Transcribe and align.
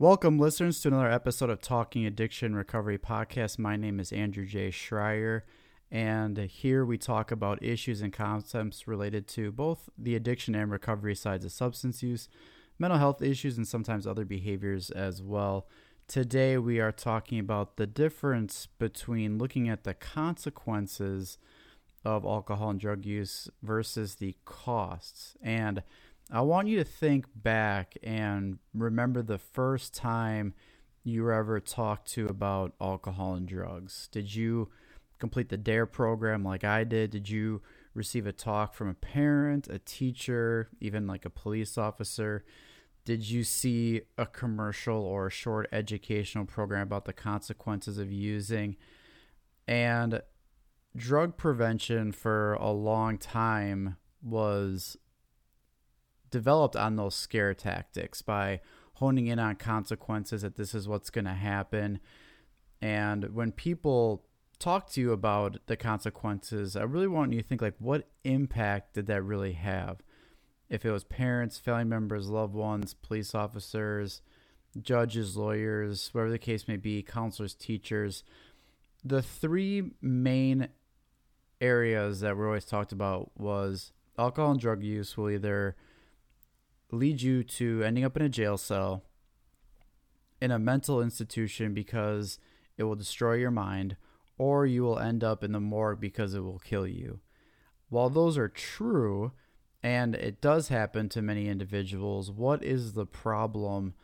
Welcome, 0.00 0.38
listeners, 0.38 0.80
to 0.82 0.88
another 0.88 1.10
episode 1.10 1.50
of 1.50 1.60
Talking 1.60 2.06
Addiction 2.06 2.54
Recovery 2.54 2.98
Podcast. 2.98 3.58
My 3.58 3.74
name 3.74 3.98
is 3.98 4.12
Andrew 4.12 4.46
J. 4.46 4.70
Schreier, 4.70 5.42
and 5.90 6.38
here 6.38 6.84
we 6.84 6.96
talk 6.96 7.32
about 7.32 7.64
issues 7.64 8.00
and 8.00 8.12
concepts 8.12 8.86
related 8.86 9.26
to 9.30 9.50
both 9.50 9.90
the 9.98 10.14
addiction 10.14 10.54
and 10.54 10.70
recovery 10.70 11.16
sides 11.16 11.44
of 11.44 11.50
substance 11.50 12.00
use, 12.00 12.28
mental 12.78 13.00
health 13.00 13.20
issues, 13.20 13.56
and 13.56 13.66
sometimes 13.66 14.06
other 14.06 14.24
behaviors 14.24 14.92
as 14.92 15.20
well. 15.20 15.66
Today, 16.06 16.58
we 16.58 16.78
are 16.78 16.92
talking 16.92 17.40
about 17.40 17.76
the 17.76 17.88
difference 17.88 18.68
between 18.78 19.36
looking 19.36 19.68
at 19.68 19.82
the 19.82 19.94
consequences 19.94 21.38
of 22.04 22.24
alcohol 22.24 22.70
and 22.70 22.78
drug 22.78 23.04
use 23.04 23.50
versus 23.64 24.14
the 24.14 24.36
costs. 24.44 25.36
And 25.42 25.82
I 26.30 26.42
want 26.42 26.68
you 26.68 26.76
to 26.76 26.84
think 26.84 27.24
back 27.34 27.96
and 28.02 28.58
remember 28.74 29.22
the 29.22 29.38
first 29.38 29.94
time 29.94 30.52
you 31.02 31.22
were 31.22 31.32
ever 31.32 31.58
talked 31.58 32.10
to 32.12 32.26
about 32.26 32.74
alcohol 32.80 33.34
and 33.34 33.48
drugs. 33.48 34.08
Did 34.12 34.34
you 34.34 34.68
complete 35.18 35.48
the 35.48 35.56
DARE 35.56 35.86
program 35.86 36.44
like 36.44 36.64
I 36.64 36.84
did? 36.84 37.10
Did 37.10 37.30
you 37.30 37.62
receive 37.94 38.26
a 38.26 38.32
talk 38.32 38.74
from 38.74 38.88
a 38.88 38.94
parent, 38.94 39.68
a 39.68 39.78
teacher, 39.78 40.68
even 40.80 41.06
like 41.06 41.24
a 41.24 41.30
police 41.30 41.78
officer? 41.78 42.44
Did 43.06 43.28
you 43.28 43.42
see 43.42 44.02
a 44.18 44.26
commercial 44.26 45.00
or 45.00 45.28
a 45.28 45.30
short 45.30 45.66
educational 45.72 46.44
program 46.44 46.82
about 46.82 47.06
the 47.06 47.14
consequences 47.14 47.96
of 47.96 48.12
using? 48.12 48.76
And 49.66 50.20
drug 50.94 51.38
prevention 51.38 52.12
for 52.12 52.52
a 52.54 52.70
long 52.70 53.16
time 53.16 53.96
was 54.22 54.98
developed 56.30 56.76
on 56.76 56.96
those 56.96 57.14
scare 57.14 57.54
tactics 57.54 58.22
by 58.22 58.60
honing 58.94 59.28
in 59.28 59.38
on 59.38 59.54
consequences 59.56 60.42
that 60.42 60.56
this 60.56 60.74
is 60.74 60.88
what's 60.88 61.10
going 61.10 61.24
to 61.24 61.30
happen. 61.30 62.00
And 62.80 63.34
when 63.34 63.52
people 63.52 64.24
talk 64.58 64.90
to 64.90 65.00
you 65.00 65.12
about 65.12 65.58
the 65.66 65.76
consequences, 65.76 66.76
I 66.76 66.82
really 66.82 67.06
want 67.06 67.32
you 67.32 67.40
to 67.40 67.46
think 67.46 67.62
like, 67.62 67.76
what 67.78 68.08
impact 68.24 68.94
did 68.94 69.06
that 69.06 69.22
really 69.22 69.52
have? 69.52 69.98
If 70.68 70.84
it 70.84 70.90
was 70.90 71.04
parents, 71.04 71.58
family 71.58 71.84
members, 71.84 72.28
loved 72.28 72.54
ones, 72.54 72.92
police 72.94 73.34
officers, 73.34 74.20
judges, 74.80 75.36
lawyers, 75.36 76.10
whatever 76.12 76.30
the 76.30 76.38
case 76.38 76.68
may 76.68 76.76
be, 76.76 77.02
counselors, 77.02 77.54
teachers, 77.54 78.24
the 79.04 79.22
three 79.22 79.92
main 80.02 80.68
areas 81.60 82.20
that 82.20 82.36
were 82.36 82.46
always 82.46 82.64
talked 82.64 82.92
about 82.92 83.30
was 83.36 83.92
alcohol 84.18 84.52
and 84.52 84.60
drug 84.60 84.82
use 84.82 85.16
will 85.16 85.30
either 85.30 85.76
lead 86.90 87.20
you 87.20 87.42
to 87.42 87.82
ending 87.82 88.04
up 88.04 88.16
in 88.16 88.22
a 88.22 88.28
jail 88.28 88.56
cell 88.56 89.04
in 90.40 90.50
a 90.50 90.58
mental 90.58 91.02
institution 91.02 91.74
because 91.74 92.38
it 92.76 92.84
will 92.84 92.94
destroy 92.94 93.34
your 93.34 93.50
mind, 93.50 93.96
or 94.36 94.64
you 94.64 94.82
will 94.82 94.98
end 94.98 95.24
up 95.24 95.42
in 95.42 95.52
the 95.52 95.60
morgue 95.60 96.00
because 96.00 96.34
it 96.34 96.40
will 96.40 96.60
kill 96.60 96.86
you. 96.86 97.20
While 97.88 98.08
those 98.08 98.38
are 98.38 98.48
true, 98.48 99.32
and 99.82 100.14
it 100.14 100.40
does 100.40 100.68
happen 100.68 101.08
to 101.10 101.22
many 101.22 101.48
individuals, 101.48 102.30
what 102.30 102.62
is 102.62 102.92
the 102.92 103.06
problem 103.06 103.94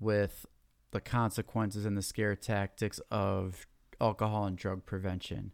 with 0.00 0.46
the 0.90 1.00
consequences 1.00 1.84
and 1.84 1.96
the 1.96 2.02
scare 2.02 2.36
tactics 2.36 3.00
of 3.10 3.66
alcohol 4.00 4.46
and 4.46 4.56
drug 4.56 4.84
prevention? 4.84 5.52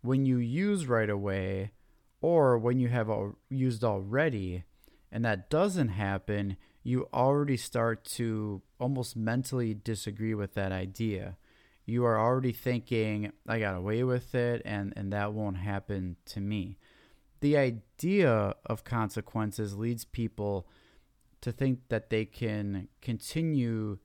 When 0.00 0.24
you 0.24 0.38
use 0.38 0.86
right 0.86 1.10
away, 1.10 1.72
or 2.20 2.58
when 2.58 2.78
you 2.80 2.88
have 2.88 3.10
used 3.50 3.84
already, 3.84 4.64
and 5.10 5.24
that 5.24 5.50
doesn't 5.50 5.88
happen, 5.88 6.56
you 6.82 7.08
already 7.12 7.56
start 7.56 8.04
to 8.04 8.62
almost 8.78 9.16
mentally 9.16 9.74
disagree 9.74 10.34
with 10.34 10.54
that 10.54 10.72
idea. 10.72 11.36
You 11.86 12.04
are 12.04 12.20
already 12.20 12.52
thinking, 12.52 13.32
I 13.46 13.58
got 13.60 13.76
away 13.76 14.04
with 14.04 14.34
it, 14.34 14.62
and, 14.64 14.92
and 14.96 15.12
that 15.12 15.32
won't 15.32 15.56
happen 15.58 16.16
to 16.26 16.40
me. 16.40 16.78
The 17.40 17.56
idea 17.56 18.54
of 18.66 18.84
consequences 18.84 19.76
leads 19.76 20.04
people 20.04 20.68
to 21.40 21.52
think 21.52 21.88
that 21.88 22.10
they 22.10 22.24
can 22.24 22.88
continue 23.00 23.98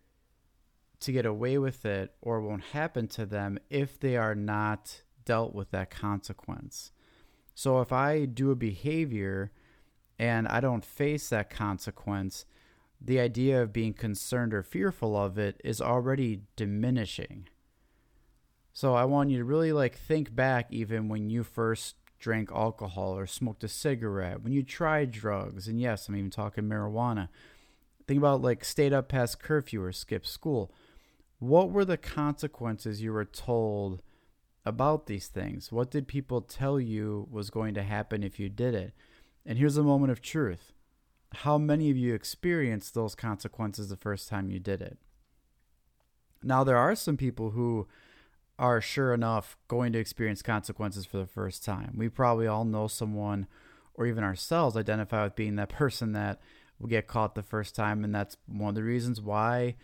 to 1.00 1.12
get 1.12 1.26
away 1.26 1.58
with 1.58 1.86
it 1.86 2.14
or 2.22 2.40
won't 2.40 2.64
happen 2.72 3.08
to 3.08 3.26
them 3.26 3.60
if 3.70 4.00
they 4.00 4.16
are 4.16 4.36
not 4.36 5.02
dealt 5.26 5.54
with 5.54 5.72
that 5.72 5.90
consequence. 5.90 6.92
So 7.56 7.82
if 7.82 7.92
I 7.92 8.26
do 8.26 8.52
a 8.52 8.56
behavior 8.56 9.52
and 10.24 10.48
I 10.48 10.62
don't 10.62 10.86
face 10.86 11.28
that 11.30 11.50
consequence, 11.50 12.46
the 13.02 13.20
idea 13.20 13.62
of 13.62 13.74
being 13.74 13.94
concerned 13.94 14.54
or 14.54 14.64
fearful 14.64 15.18
of 15.18 15.38
it 15.38 15.60
is 15.66 15.82
already 15.82 16.44
diminishing. 16.56 17.50
So 18.72 18.94
I 18.94 19.04
want 19.04 19.32
you 19.32 19.38
to 19.40 19.44
really 19.44 19.74
like 19.74 19.98
think 19.98 20.34
back 20.34 20.68
even 20.70 21.10
when 21.10 21.30
you 21.30 21.44
first 21.44 21.98
drank 22.20 22.54
alcohol 22.54 23.18
or 23.18 23.28
smoked 23.28 23.66
a 23.66 23.68
cigarette, 23.68 24.42
when 24.42 24.54
you 24.54 24.64
tried 24.64 25.12
drugs, 25.12 25.68
and 25.68 25.82
yes, 25.82 26.08
I'm 26.08 26.16
even 26.16 26.32
talking 26.32 26.64
marijuana. 26.64 27.28
Think 28.08 28.18
about 28.18 28.42
like 28.42 28.64
stayed 28.64 28.94
up 28.94 29.10
past 29.10 29.42
curfew 29.42 29.84
or 29.84 29.92
skipped 29.92 30.28
school. 30.28 30.74
What 31.40 31.70
were 31.70 31.84
the 31.84 31.98
consequences 31.98 33.02
you 33.02 33.12
were 33.12 33.26
told 33.26 34.02
about 34.66 35.08
these 35.08 35.28
things? 35.28 35.70
What 35.70 35.92
did 35.92 36.08
people 36.08 36.40
tell 36.40 36.80
you 36.80 37.28
was 37.30 37.50
going 37.50 37.74
to 37.74 37.84
happen 37.84 38.24
if 38.24 38.40
you 38.40 38.48
did 38.48 38.74
it? 38.74 38.94
And 39.46 39.58
here's 39.58 39.78
a 39.78 39.84
moment 39.84 40.12
of 40.12 40.22
truth. 40.22 40.72
How 41.34 41.58
many 41.58 41.90
of 41.90 41.98
you 41.98 42.14
experienced 42.14 42.94
those 42.94 43.16
consequences 43.16 43.90
the 43.90 43.98
first 43.98 44.30
time 44.30 44.50
you 44.50 44.60
did 44.60 44.82
it? 44.82 44.98
Now, 46.44 46.64
there 46.64 46.78
are 46.78 46.96
some 46.96 47.18
people 47.18 47.52
who 47.52 47.88
are 48.60 48.82
sure 48.82 49.14
enough 49.14 49.58
going 49.68 49.92
to 49.94 50.00
experience 50.00 50.42
consequences 50.42 51.06
for 51.06 51.18
the 51.18 51.26
first 51.26 51.66
time. 51.66 51.94
We 51.98 52.10
probably 52.10 52.48
all 52.48 52.66
know 52.66 52.88
someone 52.88 53.48
or 53.96 54.06
even 54.06 54.24
ourselves 54.24 54.78
identify 54.78 55.24
with 55.24 55.36
being 55.36 55.56
that 55.56 55.70
person 55.70 56.14
that 56.14 56.40
will 56.80 56.88
get 56.88 57.08
caught 57.08 57.36
the 57.36 57.44
first 57.44 57.76
time. 57.76 58.04
And 58.04 58.14
that's 58.14 58.38
one 58.46 58.70
of 58.70 58.76
the 58.76 58.84
reasons 58.84 59.22
why 59.22 59.76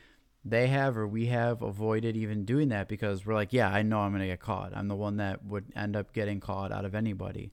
they 0.45 0.67
have 0.67 0.97
or 0.97 1.07
we 1.07 1.27
have 1.27 1.61
avoided 1.61 2.15
even 2.15 2.45
doing 2.45 2.69
that 2.69 2.87
because 2.87 3.25
we're 3.25 3.33
like, 3.33 3.53
yeah, 3.53 3.69
I 3.69 3.81
know 3.81 3.99
I'm 3.99 4.11
going 4.11 4.21
to 4.21 4.27
get 4.27 4.39
caught. 4.39 4.75
I'm 4.75 4.87
the 4.87 4.95
one 4.95 5.17
that 5.17 5.43
would 5.45 5.65
end 5.75 5.95
up 5.95 6.13
getting 6.13 6.39
caught 6.39 6.71
out 6.71 6.85
of 6.85 6.95
anybody. 6.95 7.51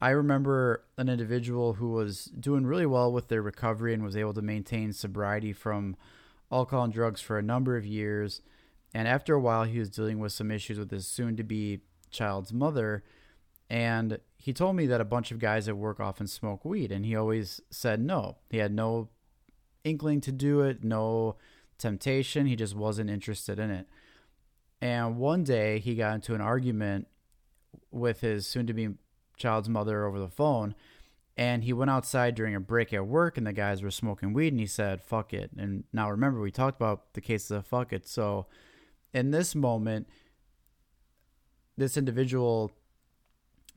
I 0.00 0.10
remember 0.10 0.84
an 0.96 1.08
individual 1.08 1.74
who 1.74 1.90
was 1.90 2.24
doing 2.26 2.64
really 2.64 2.86
well 2.86 3.12
with 3.12 3.28
their 3.28 3.42
recovery 3.42 3.92
and 3.92 4.02
was 4.02 4.16
able 4.16 4.32
to 4.34 4.42
maintain 4.42 4.92
sobriety 4.92 5.52
from 5.52 5.96
alcohol 6.50 6.84
and 6.84 6.92
drugs 6.92 7.20
for 7.20 7.38
a 7.38 7.42
number 7.42 7.76
of 7.76 7.84
years. 7.84 8.40
And 8.94 9.06
after 9.06 9.34
a 9.34 9.40
while, 9.40 9.64
he 9.64 9.78
was 9.78 9.90
dealing 9.90 10.18
with 10.18 10.32
some 10.32 10.50
issues 10.50 10.78
with 10.78 10.90
his 10.90 11.06
soon 11.06 11.36
to 11.36 11.44
be 11.44 11.80
child's 12.10 12.52
mother. 12.52 13.04
And 13.68 14.18
he 14.38 14.52
told 14.54 14.74
me 14.74 14.86
that 14.86 15.02
a 15.02 15.04
bunch 15.04 15.30
of 15.30 15.38
guys 15.38 15.68
at 15.68 15.76
work 15.76 16.00
often 16.00 16.26
smoke 16.26 16.64
weed. 16.64 16.90
And 16.90 17.04
he 17.04 17.14
always 17.14 17.60
said 17.70 18.00
no. 18.00 18.38
He 18.48 18.56
had 18.56 18.72
no 18.72 19.10
inkling 19.84 20.22
to 20.22 20.32
do 20.32 20.60
it, 20.62 20.82
no 20.82 21.36
temptation. 21.78 22.46
He 22.46 22.56
just 22.56 22.74
wasn't 22.74 23.10
interested 23.10 23.58
in 23.58 23.70
it. 23.70 23.86
And 24.80 25.18
one 25.18 25.44
day 25.44 25.78
he 25.78 25.94
got 25.94 26.14
into 26.14 26.34
an 26.34 26.40
argument 26.40 27.06
with 27.90 28.22
his 28.22 28.46
soon 28.46 28.66
to 28.66 28.72
be 28.72 28.88
child's 29.40 29.68
mother 29.68 30.04
over 30.04 30.20
the 30.20 30.28
phone. 30.28 30.74
And 31.36 31.64
he 31.64 31.72
went 31.72 31.90
outside 31.90 32.34
during 32.34 32.54
a 32.54 32.60
break 32.60 32.92
at 32.92 33.06
work, 33.06 33.38
and 33.38 33.46
the 33.46 33.52
guys 33.52 33.82
were 33.82 33.90
smoking 33.90 34.32
weed, 34.32 34.52
and 34.52 34.60
he 34.60 34.66
said, 34.66 35.02
"Fuck 35.02 35.32
it." 35.32 35.50
And 35.56 35.84
now 35.92 36.10
remember, 36.10 36.40
we 36.40 36.50
talked 36.50 36.76
about 36.76 37.14
the 37.14 37.20
cases 37.20 37.50
of 37.50 37.66
"fuck 37.66 37.92
it." 37.92 38.06
So, 38.06 38.46
in 39.14 39.30
this 39.30 39.54
moment, 39.54 40.06
this 41.78 41.96
individual 41.96 42.72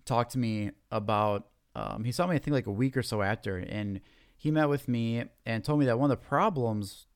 talked 0.03 0.31
to 0.33 0.39
me 0.39 0.71
about. 0.91 1.47
Um, 1.75 2.03
he 2.03 2.11
saw 2.11 2.27
me, 2.27 2.35
I 2.35 2.39
think, 2.39 2.53
like 2.53 2.67
a 2.67 2.71
week 2.71 2.97
or 2.97 3.01
so 3.01 3.21
after, 3.21 3.57
and 3.57 4.01
he 4.35 4.51
met 4.51 4.67
with 4.67 4.87
me 4.87 5.23
and 5.45 5.63
told 5.63 5.79
me 5.79 5.85
that 5.85 5.97
one 5.97 6.11
of 6.11 6.19
the 6.19 6.27
problems 6.27 7.07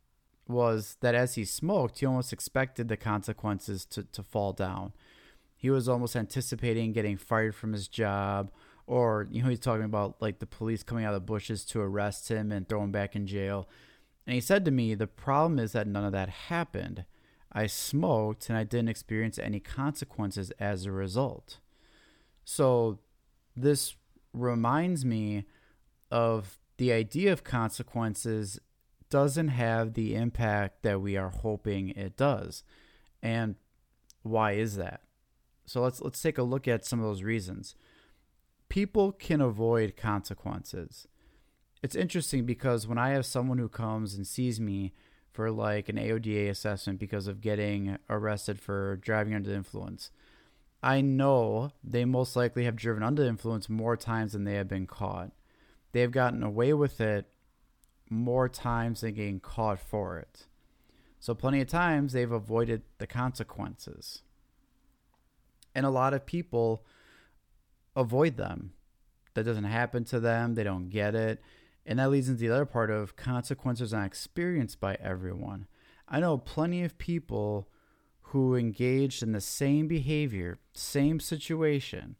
was 0.47 0.95
that 1.01 1.13
as 1.13 1.35
he 1.35 1.43
smoked, 1.43 1.99
he 1.99 2.05
almost 2.05 2.31
expected 2.31 2.87
the 2.87 2.97
consequences 2.97 3.85
to, 3.85 4.03
to 4.03 4.23
fall 4.23 4.53
down 4.53 4.93
he 5.57 5.71
was 5.71 5.89
almost 5.89 6.15
anticipating 6.15 6.93
getting 6.93 7.17
fired 7.17 7.55
from 7.55 7.73
his 7.73 7.87
job 7.87 8.51
or 8.85 9.27
you 9.29 9.43
know 9.43 9.49
he's 9.49 9.59
talking 9.59 9.83
about 9.83 10.21
like 10.21 10.39
the 10.39 10.45
police 10.45 10.83
coming 10.83 11.03
out 11.03 11.13
of 11.13 11.21
the 11.21 11.25
bushes 11.25 11.65
to 11.65 11.81
arrest 11.81 12.29
him 12.29 12.51
and 12.51 12.69
throw 12.69 12.81
him 12.83 12.91
back 12.91 13.15
in 13.15 13.27
jail. 13.27 13.67
And 14.25 14.35
he 14.35 14.39
said 14.39 14.63
to 14.65 14.71
me 14.71 14.93
the 14.93 15.07
problem 15.07 15.59
is 15.59 15.73
that 15.73 15.87
none 15.87 16.05
of 16.05 16.13
that 16.13 16.29
happened. 16.29 17.05
I 17.51 17.65
smoked 17.65 18.49
and 18.49 18.57
i 18.57 18.63
didn't 18.63 18.89
experience 18.89 19.39
any 19.39 19.59
consequences 19.59 20.51
as 20.59 20.85
a 20.85 20.91
result. 20.91 21.57
So 22.45 22.99
this 23.55 23.95
reminds 24.31 25.03
me 25.03 25.45
of 26.11 26.59
the 26.77 26.91
idea 26.93 27.33
of 27.33 27.43
consequences 27.43 28.59
doesn't 29.09 29.47
have 29.47 29.93
the 29.93 30.15
impact 30.15 30.83
that 30.83 31.01
we 31.01 31.17
are 31.17 31.29
hoping 31.29 31.89
it 31.89 32.15
does. 32.15 32.63
And 33.23 33.55
why 34.21 34.51
is 34.51 34.75
that 34.75 35.01
so 35.67 35.81
let's 35.81 36.01
let's 36.01 36.21
take 36.21 36.39
a 36.39 36.43
look 36.43 36.67
at 36.67 36.85
some 36.85 36.99
of 36.99 37.05
those 37.05 37.21
reasons. 37.21 37.75
People 38.69 39.11
can 39.11 39.41
avoid 39.41 39.95
consequences. 39.95 41.07
It's 41.83 41.95
interesting 41.95 42.45
because 42.45 42.87
when 42.87 42.97
I 42.97 43.09
have 43.09 43.25
someone 43.25 43.59
who 43.59 43.69
comes 43.69 44.15
and 44.15 44.25
sees 44.25 44.59
me 44.59 44.93
for 45.37 45.51
like 45.51 45.87
an 45.87 45.97
AODA 45.97 46.49
assessment 46.49 46.97
because 46.97 47.27
of 47.27 47.41
getting 47.41 47.95
arrested 48.09 48.59
for 48.59 48.95
driving 48.95 49.35
under 49.35 49.51
the 49.51 49.55
influence. 49.55 50.09
I 50.81 51.01
know 51.01 51.73
they 51.83 52.05
most 52.05 52.35
likely 52.35 52.63
have 52.63 52.75
driven 52.75 53.03
under 53.03 53.21
the 53.21 53.29
influence 53.29 53.69
more 53.69 53.95
times 53.95 54.33
than 54.33 54.45
they 54.45 54.55
have 54.55 54.67
been 54.67 54.87
caught. 54.87 55.31
They've 55.91 56.09
gotten 56.09 56.41
away 56.41 56.73
with 56.73 56.99
it 56.99 57.27
more 58.09 58.49
times 58.49 59.01
than 59.01 59.13
getting 59.13 59.39
caught 59.39 59.79
for 59.79 60.17
it. 60.17 60.47
So, 61.19 61.35
plenty 61.35 61.61
of 61.61 61.67
times 61.67 62.13
they've 62.13 62.31
avoided 62.31 62.81
the 62.97 63.05
consequences. 63.05 64.23
And 65.77 65.85
a 65.85 65.91
lot 65.91 66.15
of 66.15 66.25
people 66.25 66.83
avoid 67.95 68.35
them. 68.35 68.71
That 69.35 69.43
doesn't 69.43 69.65
happen 69.65 70.05
to 70.05 70.19
them, 70.19 70.55
they 70.55 70.63
don't 70.63 70.89
get 70.89 71.13
it. 71.13 71.39
And 71.85 71.99
that 71.99 72.09
leads 72.09 72.29
into 72.29 72.41
the 72.41 72.49
other 72.49 72.65
part 72.65 72.89
of 72.89 73.15
consequences 73.15 73.93
not 73.93 74.07
experienced 74.07 74.79
by 74.79 74.95
everyone. 74.95 75.67
I 76.09 76.19
know 76.19 76.39
plenty 76.39 76.83
of 76.83 76.97
people 76.97 77.69
who 78.31 78.55
engaged 78.55 79.21
in 79.21 79.33
the 79.33 79.39
same 79.39 79.87
behavior, 79.87 80.57
same 80.73 81.19
situation, 81.19 82.15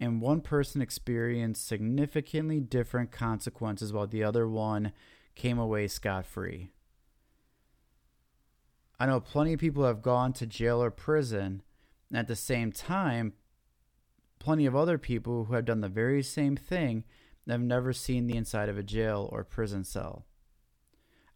and 0.00 0.20
one 0.20 0.40
person 0.40 0.82
experienced 0.82 1.64
significantly 1.64 2.58
different 2.58 3.12
consequences 3.12 3.92
while 3.92 4.08
the 4.08 4.24
other 4.24 4.48
one 4.48 4.92
came 5.36 5.60
away 5.60 5.86
scot 5.86 6.26
free. 6.26 6.70
I 8.98 9.06
know 9.06 9.20
plenty 9.20 9.52
of 9.52 9.60
people 9.60 9.84
have 9.84 10.02
gone 10.02 10.32
to 10.32 10.46
jail 10.46 10.82
or 10.82 10.90
prison, 10.90 11.62
at 12.12 12.28
the 12.28 12.36
same 12.36 12.72
time, 12.72 13.34
plenty 14.38 14.66
of 14.66 14.76
other 14.76 14.98
people 14.98 15.44
who 15.44 15.54
have 15.54 15.64
done 15.64 15.80
the 15.80 15.88
very 15.88 16.22
same 16.22 16.56
thing 16.56 17.04
have 17.48 17.60
never 17.60 17.92
seen 17.92 18.26
the 18.26 18.36
inside 18.36 18.68
of 18.68 18.78
a 18.78 18.82
jail 18.82 19.28
or 19.32 19.44
prison 19.44 19.84
cell. 19.84 20.26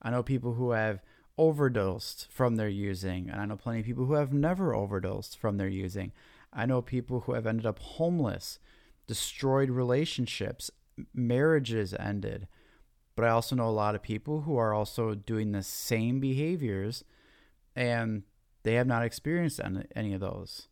I 0.03 0.11
know 0.11 0.23
people 0.23 0.55
who 0.55 0.73
have 0.73 1.03
overdosed 1.39 2.27
from 2.31 2.57
their 2.57 2.69
using, 2.69 3.31
and 3.31 3.41
I 3.41 3.47
know 3.47 3.57
plenty 3.57 3.81
of 3.81 3.87
people 3.87 4.07
who 4.07 4.15
have 4.15 4.33
never 4.33 4.75
overdosed 4.75 5.39
from 5.39 5.57
their 5.57 5.69
using. 5.69 6.13
I 6.53 6.67
know 6.67 6.83
people 6.83 7.21
who 7.21 7.35
have 7.35 7.47
ended 7.47 7.67
up 7.67 7.79
homeless, 7.79 8.59
destroyed 9.07 9.71
relationships, 9.71 10.71
marriages 11.15 11.95
ended. 11.95 12.49
But 13.15 13.25
I 13.25 13.31
also 13.31 13.57
know 13.57 13.69
a 13.69 13.71
lot 13.71 13.95
of 13.95 14.03
people 14.03 14.43
who 14.43 14.57
are 14.57 14.73
also 14.73 15.15
doing 15.15 15.53
the 15.53 15.63
same 15.63 16.21
behaviors 16.21 17.05
and 17.77 18.23
they 18.63 18.75
have 18.75 18.87
not 18.87 19.05
experienced 19.05 19.61
any 19.95 20.13
of 20.13 20.21
those. 20.21 20.69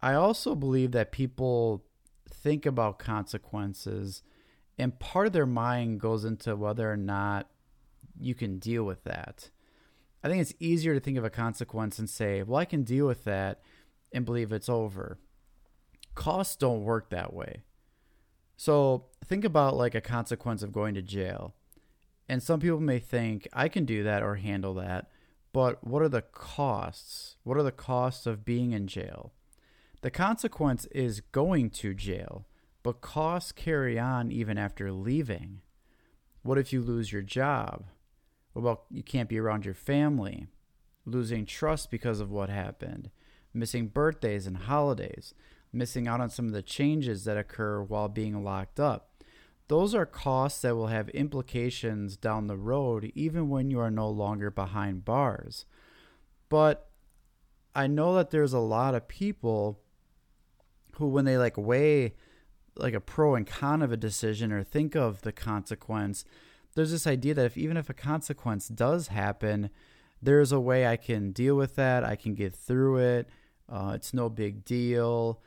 I 0.00 0.14
also 0.14 0.54
believe 0.54 0.92
that 0.92 1.10
people 1.10 1.84
think 2.28 2.66
about 2.66 2.98
consequences, 2.98 4.22
and 4.78 4.98
part 4.98 5.26
of 5.26 5.32
their 5.32 5.46
mind 5.46 6.00
goes 6.00 6.24
into 6.24 6.54
whether 6.54 6.90
or 6.90 6.96
not 6.96 7.48
you 8.18 8.34
can 8.34 8.58
deal 8.58 8.84
with 8.84 9.04
that. 9.04 9.50
I 10.22 10.28
think 10.28 10.40
it's 10.40 10.54
easier 10.58 10.94
to 10.94 11.00
think 11.00 11.18
of 11.18 11.24
a 11.24 11.30
consequence 11.30 11.98
and 11.98 12.10
say, 12.10 12.42
well, 12.42 12.58
I 12.58 12.64
can 12.64 12.82
deal 12.82 13.06
with 13.06 13.24
that 13.24 13.60
and 14.12 14.24
believe 14.24 14.52
it's 14.52 14.68
over. 14.68 15.18
Costs 16.14 16.56
don't 16.56 16.82
work 16.82 17.10
that 17.10 17.32
way. 17.32 17.62
So 18.56 19.06
think 19.24 19.44
about 19.44 19.76
like 19.76 19.94
a 19.94 20.00
consequence 20.00 20.62
of 20.62 20.72
going 20.72 20.94
to 20.94 21.02
jail. 21.02 21.54
And 22.28 22.42
some 22.42 22.58
people 22.58 22.80
may 22.80 22.98
think, 22.98 23.46
I 23.52 23.68
can 23.68 23.84
do 23.84 24.02
that 24.02 24.22
or 24.22 24.36
handle 24.36 24.74
that. 24.74 25.10
But 25.56 25.82
what 25.82 26.02
are 26.02 26.08
the 26.10 26.20
costs? 26.20 27.36
What 27.42 27.56
are 27.56 27.62
the 27.62 27.72
costs 27.72 28.26
of 28.26 28.44
being 28.44 28.72
in 28.72 28.86
jail? 28.86 29.32
The 30.02 30.10
consequence 30.10 30.84
is 30.92 31.22
going 31.32 31.70
to 31.70 31.94
jail, 31.94 32.44
but 32.82 33.00
costs 33.00 33.52
carry 33.52 33.98
on 33.98 34.30
even 34.30 34.58
after 34.58 34.92
leaving. 34.92 35.62
What 36.42 36.58
if 36.58 36.74
you 36.74 36.82
lose 36.82 37.10
your 37.10 37.22
job? 37.22 37.86
What 38.52 38.60
about 38.60 38.82
you 38.90 39.02
can't 39.02 39.30
be 39.30 39.40
around 39.40 39.64
your 39.64 39.72
family? 39.72 40.48
Losing 41.06 41.46
trust 41.46 41.90
because 41.90 42.20
of 42.20 42.30
what 42.30 42.50
happened? 42.50 43.08
Missing 43.54 43.88
birthdays 43.88 44.46
and 44.46 44.58
holidays? 44.58 45.32
Missing 45.72 46.06
out 46.06 46.20
on 46.20 46.28
some 46.28 46.48
of 46.48 46.52
the 46.52 46.60
changes 46.60 47.24
that 47.24 47.38
occur 47.38 47.82
while 47.82 48.10
being 48.10 48.44
locked 48.44 48.78
up? 48.78 49.15
Those 49.68 49.94
are 49.94 50.06
costs 50.06 50.62
that 50.62 50.76
will 50.76 50.86
have 50.86 51.08
implications 51.10 52.16
down 52.16 52.46
the 52.46 52.56
road, 52.56 53.10
even 53.14 53.48
when 53.48 53.70
you 53.70 53.80
are 53.80 53.90
no 53.90 54.08
longer 54.08 54.50
behind 54.50 55.04
bars. 55.04 55.64
But 56.48 56.88
I 57.74 57.86
know 57.86 58.14
that 58.14 58.30
there's 58.30 58.52
a 58.52 58.58
lot 58.58 58.94
of 58.94 59.08
people 59.08 59.80
who 60.94 61.08
when 61.08 61.24
they 61.24 61.36
like 61.36 61.56
weigh 61.56 62.14
like 62.76 62.94
a 62.94 63.00
pro 63.00 63.34
and 63.34 63.46
con 63.46 63.82
of 63.82 63.92
a 63.92 63.96
decision 63.96 64.52
or 64.52 64.62
think 64.62 64.94
of 64.94 65.22
the 65.22 65.32
consequence 65.32 66.24
there's 66.74 66.90
this 66.90 67.06
idea 67.06 67.34
that 67.34 67.46
if 67.46 67.56
even 67.56 67.76
if 67.76 67.88
a 67.88 67.94
consequence 67.94 68.68
does 68.68 69.08
happen 69.08 69.70
there's 70.22 70.52
a 70.52 70.60
way 70.60 70.86
i 70.86 70.96
can 70.96 71.32
deal 71.32 71.54
with 71.54 71.76
that 71.76 72.04
i 72.04 72.16
can 72.16 72.34
get 72.34 72.54
through 72.54 72.96
it 72.96 73.28
uh, 73.68 73.92
it's 73.94 74.14
no 74.14 74.28
big 74.28 74.64
deal 74.64 75.40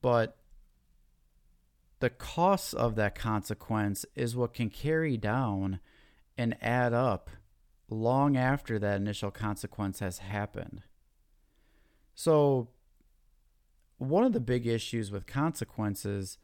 but 0.00 0.36
the 2.04 2.10
cost 2.10 2.74
of 2.74 2.96
that 2.96 3.14
consequence 3.14 4.04
is 4.14 4.36
what 4.36 4.52
can 4.52 4.68
carry 4.68 5.16
down 5.16 5.80
and 6.36 6.54
add 6.60 6.92
up 6.92 7.30
long 7.88 8.36
after 8.36 8.78
that 8.78 8.96
initial 8.96 9.30
consequence 9.30 10.00
has 10.00 10.18
happened 10.18 10.82
so 12.14 12.68
one 13.96 14.22
of 14.22 14.34
the 14.34 14.40
big 14.40 14.66
issues 14.66 15.10
with 15.10 15.26
consequences 15.26 16.36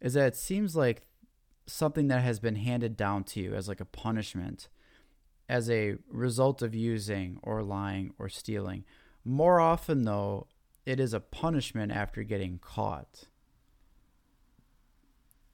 is 0.00 0.14
that 0.14 0.28
it 0.28 0.36
seems 0.36 0.74
like 0.74 1.06
something 1.66 2.08
that 2.08 2.22
has 2.22 2.40
been 2.40 2.56
handed 2.56 2.96
down 2.96 3.22
to 3.22 3.40
you 3.40 3.54
as 3.54 3.68
like 3.68 3.80
a 3.80 3.84
punishment 3.84 4.70
as 5.46 5.68
a 5.68 5.96
result 6.08 6.62
of 6.62 6.74
using 6.74 7.38
or 7.42 7.62
lying 7.62 8.14
or 8.18 8.30
stealing. 8.30 8.82
More 9.26 9.60
often, 9.60 10.04
though, 10.04 10.46
it 10.86 10.98
is 10.98 11.12
a 11.12 11.20
punishment 11.20 11.92
after 11.92 12.22
getting 12.22 12.58
caught. 12.58 13.26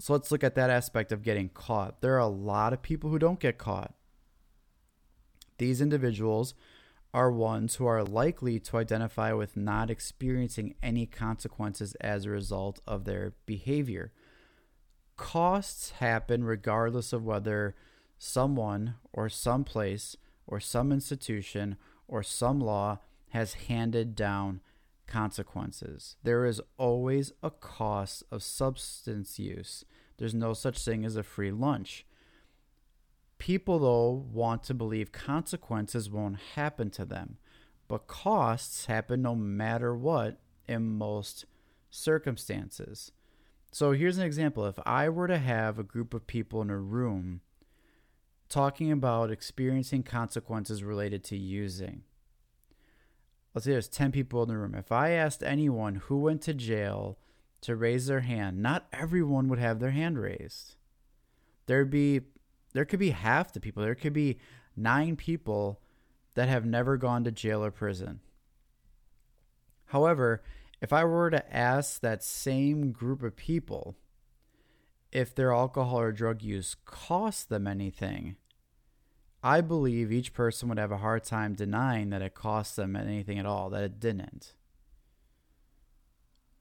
So 0.00 0.12
let's 0.12 0.30
look 0.30 0.44
at 0.44 0.54
that 0.54 0.70
aspect 0.70 1.10
of 1.10 1.22
getting 1.22 1.48
caught. 1.48 2.00
There 2.00 2.14
are 2.14 2.18
a 2.18 2.26
lot 2.28 2.72
of 2.72 2.82
people 2.82 3.10
who 3.10 3.18
don't 3.18 3.40
get 3.40 3.58
caught. 3.58 3.94
These 5.58 5.80
individuals 5.80 6.54
are 7.12 7.32
ones 7.32 7.76
who 7.76 7.86
are 7.86 8.04
likely 8.04 8.60
to 8.60 8.76
identify 8.76 9.32
with 9.32 9.56
not 9.56 9.90
experiencing 9.90 10.74
any 10.82 11.06
consequences 11.06 11.94
as 11.96 12.24
a 12.24 12.30
result 12.30 12.80
of 12.86 13.04
their 13.04 13.34
behavior. 13.44 14.12
Costs 15.16 15.90
happen 15.92 16.44
regardless 16.44 17.12
of 17.12 17.24
whether 17.24 17.74
someone 18.18 18.94
or 19.12 19.28
some 19.28 19.64
place 19.64 20.16
or 20.46 20.60
some 20.60 20.92
institution 20.92 21.76
or 22.06 22.22
some 22.22 22.60
law 22.60 22.98
has 23.30 23.54
handed 23.54 24.14
down 24.14 24.60
consequences. 25.08 26.16
There 26.22 26.44
is 26.44 26.60
always 26.76 27.32
a 27.42 27.50
cost 27.50 28.22
of 28.30 28.42
substance 28.42 29.38
use. 29.38 29.84
There's 30.18 30.34
no 30.34 30.52
such 30.52 30.78
thing 30.84 31.04
as 31.04 31.16
a 31.16 31.22
free 31.22 31.50
lunch. 31.50 32.06
People, 33.38 33.78
though, 33.78 34.26
want 34.32 34.62
to 34.64 34.74
believe 34.74 35.10
consequences 35.10 36.10
won't 36.10 36.38
happen 36.54 36.90
to 36.90 37.04
them, 37.04 37.38
but 37.88 38.06
costs 38.06 38.86
happen 38.86 39.22
no 39.22 39.34
matter 39.34 39.94
what 39.96 40.40
in 40.66 40.98
most 40.98 41.44
circumstances. 41.90 43.12
So 43.70 43.92
here's 43.92 44.18
an 44.18 44.24
example. 44.24 44.66
If 44.66 44.78
I 44.84 45.08
were 45.08 45.28
to 45.28 45.38
have 45.38 45.78
a 45.78 45.84
group 45.84 46.14
of 46.14 46.26
people 46.26 46.62
in 46.62 46.70
a 46.70 46.78
room 46.78 47.40
talking 48.48 48.90
about 48.90 49.30
experiencing 49.30 50.02
consequences 50.02 50.82
related 50.82 51.22
to 51.24 51.36
using, 51.36 52.02
let's 53.58 53.64
say 53.64 53.72
there's 53.72 53.88
10 53.88 54.12
people 54.12 54.40
in 54.44 54.48
the 54.48 54.56
room. 54.56 54.76
If 54.76 54.92
I 54.92 55.10
asked 55.10 55.42
anyone 55.42 55.96
who 55.96 56.18
went 56.18 56.42
to 56.42 56.54
jail 56.54 57.18
to 57.62 57.74
raise 57.74 58.06
their 58.06 58.20
hand, 58.20 58.62
not 58.62 58.86
everyone 58.92 59.48
would 59.48 59.58
have 59.58 59.80
their 59.80 59.90
hand 59.90 60.16
raised. 60.16 60.76
There'd 61.66 61.90
be 61.90 62.20
there 62.72 62.84
could 62.84 63.00
be 63.00 63.10
half 63.10 63.52
the 63.52 63.58
people. 63.58 63.82
There 63.82 63.96
could 63.96 64.12
be 64.12 64.38
nine 64.76 65.16
people 65.16 65.80
that 66.34 66.48
have 66.48 66.64
never 66.64 66.96
gone 66.96 67.24
to 67.24 67.32
jail 67.32 67.64
or 67.64 67.72
prison. 67.72 68.20
However, 69.86 70.40
if 70.80 70.92
I 70.92 71.04
were 71.04 71.28
to 71.28 71.52
ask 71.52 72.00
that 72.00 72.22
same 72.22 72.92
group 72.92 73.24
of 73.24 73.34
people 73.34 73.96
if 75.10 75.34
their 75.34 75.52
alcohol 75.52 75.98
or 75.98 76.12
drug 76.12 76.42
use 76.42 76.76
cost 76.84 77.48
them 77.48 77.66
anything, 77.66 78.36
I 79.48 79.62
believe 79.62 80.12
each 80.12 80.34
person 80.34 80.68
would 80.68 80.76
have 80.76 80.92
a 80.92 80.98
hard 80.98 81.24
time 81.24 81.54
denying 81.54 82.10
that 82.10 82.20
it 82.20 82.34
cost 82.34 82.76
them 82.76 82.94
anything 82.94 83.38
at 83.38 83.46
all, 83.46 83.70
that 83.70 83.82
it 83.82 83.98
didn't. 83.98 84.52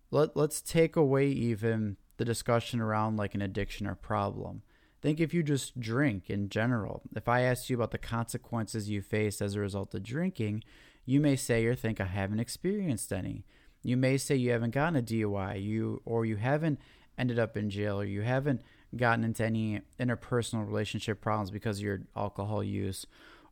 Let, 0.10 0.38
let's 0.38 0.62
take 0.62 0.96
away 0.96 1.28
even 1.28 1.98
the 2.16 2.24
discussion 2.24 2.80
around 2.80 3.18
like 3.18 3.36
an 3.36 3.42
addiction 3.42 3.88
or 3.88 3.96
problem. 3.96 4.62
Think 5.02 5.20
if 5.20 5.34
you 5.34 5.44
just 5.44 5.78
drink 5.82 6.30
in 6.30 6.48
general. 6.48 7.02
If 7.14 7.28
I 7.28 7.42
asked 7.42 7.70
you 7.70 7.76
about 7.76 7.92
the 7.92 7.98
consequences 7.98 8.90
you 8.90 9.02
faced 9.02 9.42
as 9.42 9.56
a 9.56 9.60
result 9.60 9.94
of 9.94 10.04
drinking, 10.04 10.64
you 11.06 11.20
may 11.20 11.36
say 11.36 11.66
or 11.66 11.76
think 11.76 12.00
I 12.00 12.06
haven't 12.06 12.40
experienced 12.40 13.12
any. 13.12 13.44
You 13.84 13.98
may 13.98 14.18
say 14.18 14.38
you 14.38 14.52
haven't 14.52 14.72
gotten 14.72 14.96
a 14.96 15.02
DUI, 15.02 15.62
you 15.62 16.02
or 16.06 16.26
you 16.26 16.38
haven't 16.38 16.80
ended 17.18 17.38
up 17.38 17.58
in 17.58 17.70
jail, 17.70 18.00
or 18.00 18.06
you 18.06 18.22
haven't 18.22 18.62
gotten 18.96 19.24
into 19.24 19.44
any 19.44 19.82
interpersonal 20.00 20.66
relationship 20.66 21.22
problems 21.22 21.52
because 21.52 21.78
of 21.80 21.84
your 21.84 22.02
alcohol 22.16 22.64
use, 22.64 23.06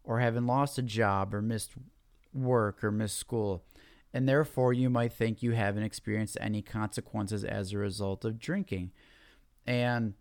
or 0.03 0.19
having 0.19 0.45
lost 0.45 0.77
a 0.77 0.81
job 0.81 1.33
or 1.33 1.41
missed 1.41 1.71
work 2.33 2.83
or 2.83 2.91
missed 2.91 3.17
school. 3.17 3.63
And 4.13 4.29
therefore, 4.29 4.71
you 4.71 4.89
might 4.89 5.11
think 5.11 5.43
you 5.43 5.51
haven't 5.51 5.83
experienced 5.83 6.37
any 6.39 6.61
consequences 6.61 7.43
as 7.43 7.73
a 7.73 7.77
result 7.77 8.23
of 8.23 8.39
drinking. 8.39 8.91
And 9.67 10.13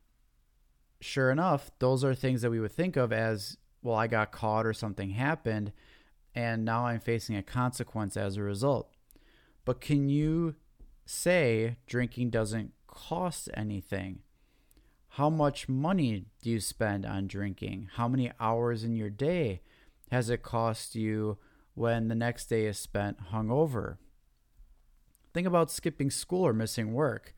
sure 1.00 1.30
enough, 1.30 1.70
those 1.78 2.02
are 2.02 2.14
things 2.14 2.42
that 2.42 2.50
we 2.50 2.58
would 2.58 2.72
think 2.72 2.96
of 2.96 3.12
as, 3.12 3.56
well, 3.82 3.94
I 3.94 4.08
got 4.08 4.32
caught 4.32 4.66
or 4.66 4.72
something 4.72 5.10
happened, 5.10 5.72
and 6.34 6.64
now 6.64 6.86
I'm 6.86 6.98
facing 6.98 7.36
a 7.36 7.42
consequence 7.42 8.16
as 8.16 8.36
a 8.36 8.42
result. 8.42 8.90
But 9.64 9.80
can 9.80 10.08
you 10.08 10.56
say 11.06 11.76
drinking 11.86 12.30
doesn't 12.30 12.72
cost 12.88 13.48
anything? 13.54 14.23
How 15.14 15.30
much 15.30 15.68
money 15.68 16.24
do 16.42 16.50
you 16.50 16.58
spend 16.58 17.06
on 17.06 17.28
drinking? 17.28 17.90
How 17.94 18.08
many 18.08 18.32
hours 18.40 18.82
in 18.82 18.96
your 18.96 19.10
day 19.10 19.60
has 20.10 20.28
it 20.28 20.42
cost 20.42 20.96
you 20.96 21.38
when 21.74 22.08
the 22.08 22.16
next 22.16 22.46
day 22.46 22.66
is 22.66 22.80
spent 22.80 23.30
hungover? 23.30 23.98
Think 25.32 25.46
about 25.46 25.70
skipping 25.70 26.10
school 26.10 26.44
or 26.44 26.52
missing 26.52 26.94
work. 26.94 27.32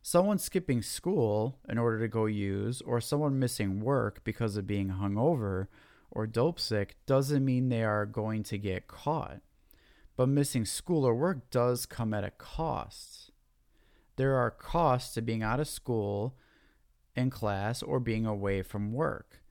Someone 0.00 0.38
skipping 0.38 0.80
school 0.80 1.58
in 1.68 1.76
order 1.76 2.00
to 2.00 2.08
go 2.08 2.24
use, 2.24 2.80
or 2.80 2.98
someone 2.98 3.38
missing 3.38 3.80
work 3.80 4.24
because 4.24 4.56
of 4.56 4.66
being 4.66 4.88
hungover 4.88 5.66
or 6.10 6.26
dope 6.26 6.58
sick, 6.58 6.96
doesn't 7.04 7.44
mean 7.44 7.68
they 7.68 7.84
are 7.84 8.06
going 8.06 8.42
to 8.44 8.56
get 8.56 8.88
caught. 8.88 9.42
But 10.16 10.30
missing 10.30 10.64
school 10.64 11.04
or 11.04 11.14
work 11.14 11.50
does 11.50 11.84
come 11.84 12.14
at 12.14 12.24
a 12.24 12.30
cost. 12.30 13.32
There 14.16 14.34
are 14.36 14.50
costs 14.50 15.12
to 15.12 15.20
being 15.20 15.42
out 15.42 15.60
of 15.60 15.68
school 15.68 16.34
in 17.18 17.30
class 17.30 17.82
or 17.82 18.00
being 18.00 18.24
away 18.24 18.62
from 18.62 18.92
work. 18.92 19.42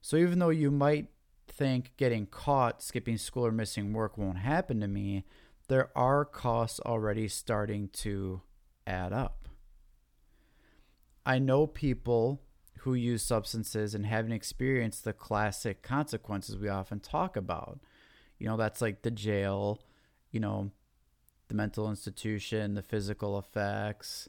So 0.00 0.16
even 0.16 0.38
though 0.38 0.50
you 0.50 0.70
might 0.70 1.08
think 1.48 1.92
getting 1.96 2.26
caught 2.26 2.82
skipping 2.82 3.16
school 3.16 3.46
or 3.46 3.52
missing 3.52 3.92
work 3.92 4.18
won't 4.18 4.38
happen 4.38 4.80
to 4.80 4.88
me, 4.88 5.24
there 5.68 5.90
are 5.96 6.24
costs 6.24 6.78
already 6.80 7.26
starting 7.26 7.88
to 7.88 8.42
add 8.86 9.12
up. 9.12 9.48
I 11.24 11.38
know 11.38 11.66
people 11.66 12.42
who 12.80 12.92
use 12.92 13.22
substances 13.22 13.94
and 13.94 14.04
haven't 14.04 14.32
experienced 14.32 15.04
the 15.04 15.14
classic 15.14 15.82
consequences 15.82 16.58
we 16.58 16.68
often 16.68 17.00
talk 17.00 17.34
about. 17.34 17.80
You 18.38 18.46
know, 18.46 18.58
that's 18.58 18.82
like 18.82 19.00
the 19.00 19.10
jail, 19.10 19.80
you 20.30 20.40
know, 20.40 20.70
the 21.48 21.54
mental 21.54 21.88
institution, 21.88 22.74
the 22.74 22.82
physical 22.82 23.38
effects, 23.38 24.28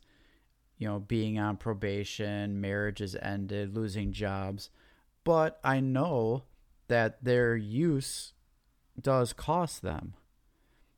you 0.78 0.88
know, 0.88 1.00
being 1.00 1.40
on 1.40 1.58
probation, 1.58 2.60
marriages 2.60 3.16
ended, 3.22 3.76
losing 3.76 4.12
jobs. 4.12 4.70
But 5.24 5.60
I 5.64 5.80
know 5.80 6.44
that 6.88 7.24
their 7.24 7.56
use 7.56 8.34
does 9.00 9.34
cost 9.34 9.82
them. 9.82 10.14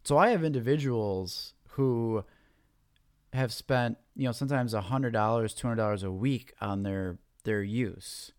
So 0.04 0.18
I 0.18 0.30
have 0.30 0.44
individuals 0.44 1.54
who 1.72 2.24
have 3.34 3.54
spent, 3.54 3.98
you 4.16 4.26
know, 4.26 4.32
sometimes 4.32 4.74
$100, 4.74 5.12
$200 5.12 6.04
a 6.04 6.12
week 6.12 6.54
on 6.62 6.84
their 6.84 7.20
their 7.44 7.64
use. 7.64 8.34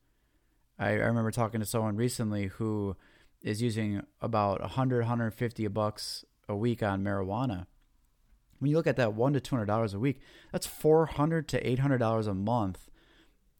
I, 0.78 0.90
I 0.90 0.94
remember 0.94 1.30
talking 1.30 1.60
to 1.60 1.66
someone 1.66 1.96
recently 1.96 2.46
who 2.46 2.94
is 3.40 3.62
using 3.62 4.02
about 4.20 4.60
100 4.60 4.98
150 4.98 5.66
bucks 5.68 6.24
a 6.48 6.54
week 6.54 6.82
on 6.82 7.02
marijuana 7.02 7.66
when 8.58 8.70
you 8.70 8.76
look 8.76 8.86
at 8.86 8.96
that 8.96 9.14
one 9.14 9.32
to 9.32 9.40
two 9.40 9.54
hundred 9.54 9.66
dollars 9.66 9.94
a 9.94 9.98
week, 9.98 10.20
that's 10.52 10.66
four 10.66 11.06
hundred 11.06 11.48
to 11.48 11.68
eight 11.68 11.78
hundred 11.78 11.98
dollars 11.98 12.26
a 12.26 12.34
month 12.34 12.88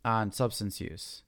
on 0.04 0.32
substance 0.32 0.80
use. 0.80 1.22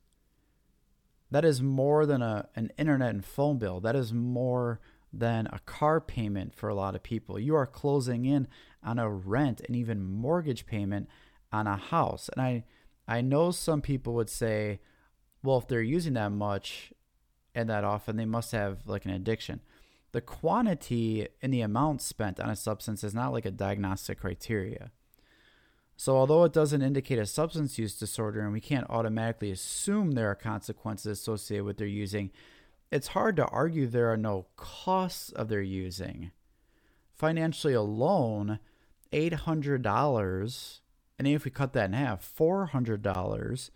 That 1.30 1.44
is 1.44 1.62
more 1.62 2.06
than 2.06 2.22
a 2.22 2.48
an 2.56 2.72
internet 2.78 3.10
and 3.10 3.24
phone 3.24 3.58
bill. 3.58 3.80
That 3.80 3.96
is 3.96 4.12
more 4.12 4.80
than 5.12 5.48
a 5.52 5.58
car 5.60 6.00
payment 6.00 6.54
for 6.54 6.68
a 6.68 6.74
lot 6.74 6.94
of 6.94 7.02
people. 7.02 7.38
You 7.38 7.54
are 7.56 7.66
closing 7.66 8.24
in 8.24 8.46
on 8.82 8.98
a 8.98 9.10
rent 9.10 9.60
and 9.66 9.76
even 9.76 10.02
mortgage 10.02 10.66
payment 10.66 11.08
on 11.52 11.66
a 11.66 11.76
house. 11.76 12.30
And 12.36 12.42
I 12.44 12.64
I 13.08 13.20
know 13.20 13.50
some 13.50 13.82
people 13.82 14.14
would 14.14 14.30
say, 14.30 14.80
well, 15.42 15.58
if 15.58 15.68
they're 15.68 15.82
using 15.82 16.14
that 16.14 16.30
much 16.30 16.92
and 17.54 17.68
that 17.68 17.84
often, 17.84 18.16
they 18.16 18.24
must 18.24 18.52
have 18.52 18.86
like 18.86 19.04
an 19.04 19.10
addiction 19.10 19.60
the 20.12 20.20
quantity 20.20 21.28
and 21.40 21.52
the 21.52 21.60
amount 21.60 22.02
spent 22.02 22.40
on 22.40 22.50
a 22.50 22.56
substance 22.56 23.04
is 23.04 23.14
not 23.14 23.32
like 23.32 23.46
a 23.46 23.50
diagnostic 23.50 24.20
criteria. 24.20 24.90
So, 25.96 26.16
although 26.16 26.44
it 26.44 26.52
doesn't 26.52 26.82
indicate 26.82 27.18
a 27.18 27.26
substance 27.26 27.78
use 27.78 27.94
disorder 27.98 28.40
and 28.40 28.52
we 28.52 28.60
can't 28.60 28.88
automatically 28.88 29.50
assume 29.50 30.12
there 30.12 30.30
are 30.30 30.34
consequences 30.34 31.18
associated 31.18 31.64
with 31.64 31.76
their 31.76 31.86
using, 31.86 32.30
it's 32.90 33.08
hard 33.08 33.36
to 33.36 33.46
argue 33.46 33.86
there 33.86 34.10
are 34.10 34.16
no 34.16 34.46
costs 34.56 35.30
of 35.30 35.48
their 35.48 35.60
using. 35.60 36.32
Financially 37.14 37.74
alone, 37.74 38.58
$800, 39.12 40.80
and 41.18 41.28
if 41.28 41.44
we 41.44 41.50
cut 41.50 41.74
that 41.74 41.90
in 41.90 41.92
half, 41.92 42.26
$400 42.36 43.70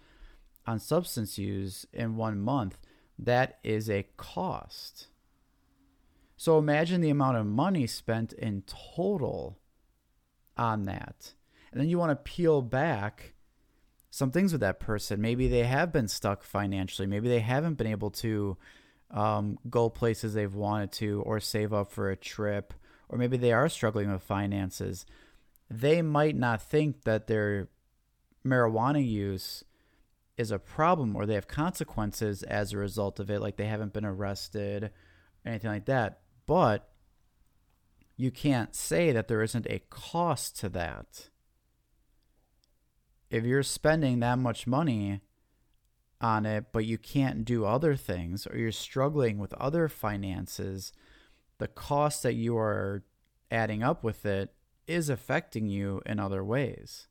on 0.67 0.81
substance 0.81 1.37
use 1.37 1.85
in 1.93 2.17
one 2.17 2.41
month, 2.41 2.81
that 3.19 3.59
is 3.63 3.91
a 3.91 4.07
cost. 4.17 5.09
So 6.37 6.59
imagine 6.59 7.01
the 7.01 7.11
amount 7.11 7.37
of 7.37 7.47
money 7.47 7.87
spent 7.87 8.33
in 8.33 8.63
total 8.67 9.59
on 10.57 10.85
that. 10.85 11.35
And 11.73 11.81
then 11.81 11.89
you 11.89 11.99
want 11.99 12.11
to 12.11 12.31
peel 12.31 12.63
back 12.63 13.35
some 14.11 14.31
things 14.31 14.53
with 14.53 14.61
that 14.61 14.81
person. 14.81 15.21
Maybe 15.21 15.49
they 15.49 15.65
have 15.65 15.93
been 15.93 16.09
stuck 16.09 16.45
financially. 16.45 17.07
Maybe 17.07 17.29
they 17.29 17.41
haven't 17.41 17.75
been 17.75 17.87
able 17.87 18.11
to 18.11 18.57
um, 19.11 19.59
go 19.69 19.89
places 19.89 20.35
they've 20.35 20.55
wanted 20.55 20.93
to 20.93 21.23
or 21.23 21.41
save 21.41 21.73
up 21.73 21.91
for 21.91 22.11
a 22.11 22.17
trip. 22.17 22.75
Or 23.09 23.19
maybe 23.19 23.37
they 23.37 23.53
are 23.53 23.69
struggling 23.69 24.11
with 24.11 24.23
finances. 24.23 25.07
They 25.71 26.03
might 26.03 26.37
not 26.37 26.63
think 26.63 27.03
that 27.03 27.27
their 27.27 27.69
marijuana 28.47 29.07
use 29.07 29.65
is 30.37 30.51
a 30.51 30.59
problem 30.59 31.15
or 31.15 31.27
they 31.27 31.35
have 31.35 31.49
consequences 31.49 32.43
as 32.43 32.73
a 32.73 32.79
result 32.79 33.21
of 33.21 33.31
it, 33.31 33.41
like 33.41 33.57
they 33.57 33.67
haven't 33.67 33.93
been 33.93 34.05
arrested 34.05 34.91
anything 35.45 35.71
like 35.71 35.87
that. 35.87 36.21
But 36.47 36.89
you 38.17 38.31
can't 38.31 38.75
say 38.75 39.13
that 39.13 39.29
there 39.29 39.43
isn't 39.43 39.67
a 39.67 39.83
cost 39.91 40.59
to 40.61 40.69
that. 40.71 41.31
If 43.31 43.45
you're 43.45 43.63
spending 43.63 44.21
that 44.21 44.39
much 44.39 44.67
money 44.67 45.21
on 46.21 46.47
it, 46.47 46.67
but 46.73 46.85
you 46.85 46.97
can't 46.97 47.45
do 47.45 47.65
other 47.65 47.97
things, 47.97 48.47
or 48.47 48.57
you're 48.57 48.73
struggling 48.73 49.39
with 49.39 49.53
other 49.55 49.89
finances, 49.89 50.93
the 51.59 51.69
cost 51.69 52.23
that 52.23 52.35
you 52.35 52.57
are 52.57 53.03
adding 53.51 53.83
up 53.83 54.05
with 54.05 54.25
it 54.25 54.53
is 54.87 55.09
affecting 55.09 55.67
you 55.67 56.01
in 56.07 56.21
other 56.21 56.45
ways. 56.45 57.09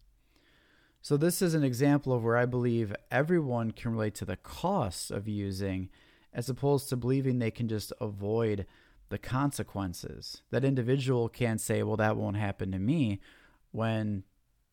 So, 1.02 1.18
this 1.18 1.42
is 1.42 1.54
an 1.54 1.64
example 1.66 2.14
of 2.14 2.24
where 2.24 2.38
I 2.38 2.46
believe 2.46 2.96
everyone 3.12 3.72
can 3.72 3.92
relate 3.92 4.16
to 4.16 4.26
the 4.26 4.38
costs 4.38 5.12
of 5.12 5.28
using 5.28 5.90
as 6.32 6.50
opposed 6.50 6.88
to 6.90 6.96
believing 6.96 7.40
they 7.40 7.52
can 7.52 7.68
just 7.68 7.92
avoid 8.00 8.66
the 9.14 9.20
consequences. 9.20 10.42
That 10.50 10.66
individual 10.66 11.30
can 11.30 11.60
say, 11.60 11.84
well, 11.84 11.98
that 11.98 12.18
won't 12.18 12.36
happen 12.36 12.72
to 12.72 12.80
me 12.80 13.22
when, 13.72 14.24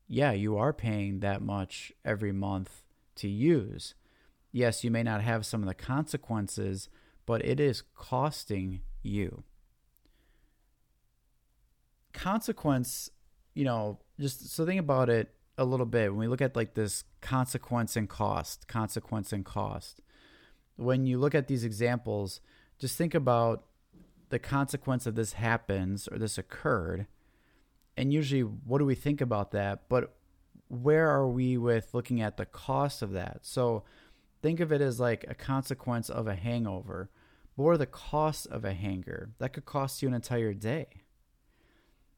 yeah, 0.08 0.32
you 0.32 0.56
are 0.56 0.72
paying 0.72 1.20
that 1.20 1.42
much 1.42 1.92
every 2.06 2.32
month 2.32 2.82
to 3.16 3.28
use. 3.28 3.94
Yes, 4.50 4.82
you 4.82 4.90
may 4.90 5.02
not 5.02 5.20
have 5.20 5.44
some 5.44 5.60
of 5.60 5.68
the 5.68 5.74
consequences, 5.74 6.88
but 7.26 7.44
it 7.44 7.60
is 7.60 7.82
costing 7.94 8.80
you. 9.02 9.44
Consequence, 12.14 13.10
you 13.52 13.64
know, 13.64 13.98
just 14.18 14.48
so 14.48 14.64
think 14.64 14.80
about 14.80 15.10
it 15.10 15.34
a 15.58 15.66
little 15.66 15.84
bit 15.84 16.12
when 16.12 16.20
we 16.20 16.28
look 16.28 16.40
at 16.40 16.56
like 16.56 16.72
this 16.72 17.04
consequence 17.20 17.94
and 17.94 18.08
cost, 18.08 18.66
consequence 18.68 19.34
and 19.34 19.44
cost. 19.44 20.00
When 20.76 21.04
you 21.04 21.18
look 21.18 21.34
at 21.34 21.46
these 21.46 21.62
examples, 21.62 22.40
just 22.78 22.96
think 22.96 23.14
about 23.14 23.66
the 24.30 24.38
consequence 24.38 25.06
of 25.06 25.14
this 25.14 25.34
happens 25.34 26.08
or 26.08 26.18
this 26.18 26.38
occurred. 26.38 27.06
And 27.96 28.12
usually, 28.12 28.42
what 28.42 28.78
do 28.78 28.86
we 28.86 28.94
think 28.94 29.20
about 29.20 29.50
that? 29.50 29.88
But 29.88 30.14
where 30.68 31.08
are 31.08 31.28
we 31.28 31.58
with 31.58 31.92
looking 31.92 32.20
at 32.22 32.36
the 32.36 32.46
cost 32.46 33.02
of 33.02 33.12
that? 33.12 33.40
So 33.42 33.84
think 34.40 34.60
of 34.60 34.72
it 34.72 34.80
as 34.80 34.98
like 34.98 35.24
a 35.28 35.34
consequence 35.34 36.08
of 36.08 36.26
a 36.26 36.34
hangover. 36.36 37.10
Are 37.58 37.76
the 37.76 37.84
costs 37.84 38.46
of 38.46 38.64
a 38.64 38.72
hanger? 38.72 39.32
That 39.38 39.52
could 39.52 39.66
cost 39.66 40.00
you 40.00 40.08
an 40.08 40.14
entire 40.14 40.54
day. 40.54 41.02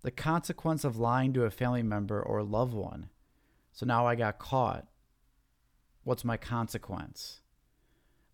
The 0.02 0.12
consequence 0.12 0.85
of 0.85 0.99
lying 0.99 1.33
to 1.33 1.45
a 1.45 1.50
family 1.50 1.83
member 1.83 2.23
or 2.23 2.45
loved 2.45 2.75
one. 2.75 3.09
So 3.73 3.85
now 3.85 4.07
I 4.07 4.14
got 4.14 4.38
caught. 4.38 4.87
What's 6.04 6.25
my 6.25 6.37
consequence? 6.37 7.41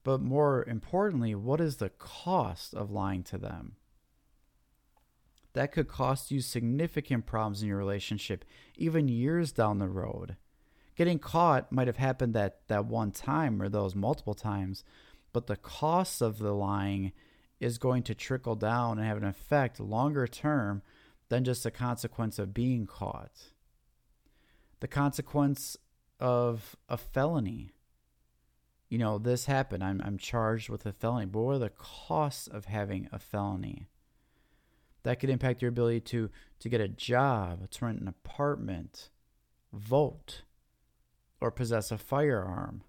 But 0.08 0.22
more 0.22 0.64
importantly, 0.64 1.34
what 1.34 1.60
is 1.60 1.76
the 1.76 1.90
cost 1.90 2.72
of 2.72 2.90
lying 2.90 3.22
to 3.24 3.36
them? 3.36 3.76
That 5.52 5.70
could 5.70 5.86
cost 5.86 6.30
you 6.30 6.40
significant 6.40 7.26
problems 7.26 7.60
in 7.60 7.68
your 7.68 7.76
relationship, 7.76 8.46
even 8.78 9.08
years 9.08 9.52
down 9.52 9.76
the 9.76 9.86
road. 9.86 10.36
Getting 10.96 11.18
caught 11.18 11.70
might 11.70 11.88
have 11.88 11.98
happened 11.98 12.32
that, 12.32 12.60
that 12.68 12.86
one 12.86 13.10
time 13.10 13.60
or 13.60 13.68
those 13.68 13.94
multiple 13.94 14.32
times, 14.32 14.82
but 15.34 15.46
the 15.46 15.56
cost 15.56 16.22
of 16.22 16.38
the 16.38 16.54
lying 16.54 17.12
is 17.60 17.76
going 17.76 18.02
to 18.04 18.14
trickle 18.14 18.56
down 18.56 18.96
and 18.96 19.06
have 19.06 19.18
an 19.18 19.28
effect 19.28 19.78
longer 19.78 20.26
term 20.26 20.80
than 21.28 21.44
just 21.44 21.64
the 21.64 21.70
consequence 21.70 22.38
of 22.38 22.54
being 22.54 22.86
caught. 22.86 23.52
The 24.80 24.88
consequence 24.88 25.76
of 26.18 26.76
a 26.88 26.96
felony. 26.96 27.74
You 28.88 28.98
know, 28.98 29.18
this 29.18 29.46
happened. 29.46 29.84
I'm, 29.84 30.00
I'm 30.04 30.18
charged 30.18 30.68
with 30.68 30.86
a 30.86 30.92
felony. 30.92 31.26
But 31.26 31.40
what 31.40 31.56
are 31.56 31.58
the 31.58 31.68
costs 31.70 32.46
of 32.46 32.64
having 32.66 33.08
a 33.12 33.18
felony? 33.18 33.88
That 35.02 35.20
could 35.20 35.30
impact 35.30 35.62
your 35.62 35.68
ability 35.68 36.00
to, 36.00 36.30
to 36.60 36.68
get 36.68 36.80
a 36.80 36.88
job, 36.88 37.70
to 37.70 37.84
rent 37.84 38.00
an 38.00 38.08
apartment, 38.08 39.10
vote, 39.72 40.42
or 41.40 41.50
possess 41.50 41.90
a 41.90 41.98
firearm. 41.98 42.82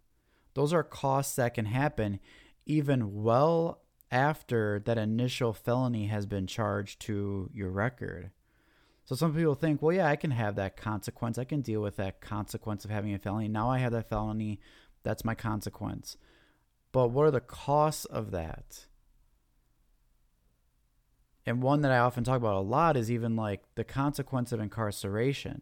Those 0.53 0.73
are 0.73 0.83
costs 0.83 1.35
that 1.35 1.53
can 1.53 1.65
happen 1.65 2.19
even 2.65 3.23
well 3.23 3.81
after 4.11 4.81
that 4.85 4.97
initial 4.97 5.53
felony 5.53 6.07
has 6.07 6.25
been 6.25 6.47
charged 6.47 6.99
to 7.01 7.49
your 7.53 7.69
record. 7.69 8.31
So 9.05 9.15
some 9.15 9.33
people 9.33 9.55
think, 9.55 9.81
well, 9.81 9.95
yeah, 9.95 10.07
I 10.07 10.15
can 10.15 10.31
have 10.31 10.55
that 10.55 10.77
consequence. 10.77 11.37
I 11.37 11.43
can 11.43 11.61
deal 11.61 11.81
with 11.81 11.95
that 11.97 12.21
consequence 12.21 12.85
of 12.85 12.91
having 12.91 13.13
a 13.13 13.19
felony. 13.19 13.47
Now 13.47 13.69
I 13.69 13.79
have 13.79 13.91
that 13.91 14.09
felony. 14.09 14.59
That's 15.03 15.25
my 15.25 15.35
consequence. 15.35 16.17
But 16.91 17.09
what 17.09 17.25
are 17.25 17.31
the 17.31 17.39
costs 17.39 18.05
of 18.05 18.31
that? 18.31 18.87
And 21.45 21.63
one 21.63 21.81
that 21.81 21.91
I 21.91 21.99
often 21.99 22.23
talk 22.23 22.37
about 22.37 22.55
a 22.55 22.59
lot 22.59 22.97
is 22.97 23.11
even 23.11 23.35
like 23.35 23.63
the 23.75 23.83
consequence 23.83 24.51
of 24.51 24.59
incarceration. 24.59 25.61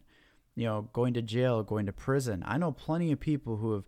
You 0.56 0.66
know, 0.66 0.90
going 0.92 1.14
to 1.14 1.22
jail, 1.22 1.64
going 1.64 1.86
to 1.86 1.94
prison. 1.94 2.44
I 2.46 2.58
know 2.58 2.72
plenty 2.72 3.12
of 3.12 3.20
people 3.20 3.58
who 3.58 3.74
have, 3.74 3.84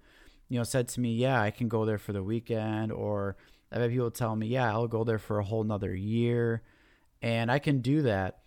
you 0.49 0.57
know, 0.59 0.63
said 0.63 0.87
to 0.89 1.01
me, 1.01 1.13
yeah, 1.13 1.41
I 1.41 1.51
can 1.51 1.67
go 1.67 1.83
there 1.83 1.97
for 1.97 2.13
the 2.13 2.23
weekend 2.23 2.91
or 2.91 3.37
I've 3.71 3.81
had 3.81 3.91
people 3.91 4.11
tell 4.11 4.35
me, 4.35 4.47
yeah, 4.47 4.71
I'll 4.71 4.87
go 4.87 5.03
there 5.03 5.19
for 5.19 5.39
a 5.39 5.43
whole 5.43 5.63
nother 5.63 5.95
year. 5.95 6.61
And 7.21 7.51
I 7.51 7.59
can 7.59 7.81
do 7.81 8.03
that. 8.03 8.39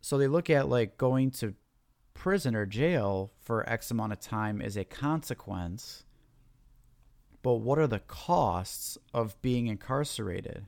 So 0.00 0.18
they 0.18 0.26
look 0.26 0.50
at 0.50 0.68
like 0.68 0.96
going 0.96 1.30
to 1.32 1.54
prison 2.14 2.56
or 2.56 2.66
jail 2.66 3.32
for 3.40 3.68
X 3.68 3.90
amount 3.90 4.12
of 4.12 4.20
time 4.20 4.60
as 4.60 4.76
a 4.76 4.84
consequence. 4.84 6.04
But 7.46 7.60
what 7.60 7.78
are 7.78 7.86
the 7.86 8.00
costs 8.00 8.98
of 9.14 9.40
being 9.40 9.68
incarcerated? 9.68 10.66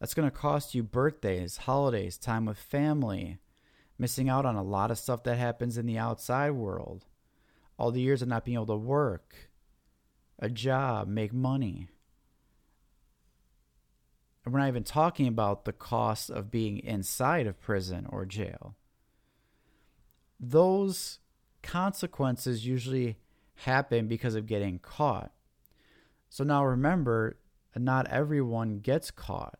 That's 0.00 0.12
going 0.12 0.28
to 0.28 0.36
cost 0.36 0.74
you 0.74 0.82
birthdays, 0.82 1.56
holidays, 1.56 2.18
time 2.18 2.46
with 2.46 2.58
family, 2.58 3.38
missing 3.96 4.28
out 4.28 4.44
on 4.44 4.56
a 4.56 4.62
lot 4.64 4.90
of 4.90 4.98
stuff 4.98 5.22
that 5.22 5.38
happens 5.38 5.78
in 5.78 5.86
the 5.86 5.96
outside 5.96 6.50
world, 6.50 7.06
all 7.78 7.92
the 7.92 8.00
years 8.00 8.22
of 8.22 8.26
not 8.26 8.44
being 8.44 8.56
able 8.56 8.66
to 8.66 8.74
work, 8.74 9.50
a 10.40 10.48
job, 10.48 11.06
make 11.06 11.32
money. 11.32 11.86
And 14.44 14.52
we're 14.52 14.58
not 14.58 14.70
even 14.70 14.82
talking 14.82 15.28
about 15.28 15.64
the 15.64 15.72
cost 15.72 16.28
of 16.28 16.50
being 16.50 16.78
inside 16.78 17.46
of 17.46 17.60
prison 17.60 18.04
or 18.10 18.26
jail. 18.26 18.74
Those 20.40 21.20
consequences 21.62 22.66
usually 22.66 23.16
happen 23.54 24.08
because 24.08 24.34
of 24.34 24.46
getting 24.46 24.80
caught. 24.80 25.30
So 26.28 26.44
now 26.44 26.64
remember, 26.64 27.38
not 27.76 28.06
everyone 28.08 28.80
gets 28.80 29.10
caught. 29.10 29.58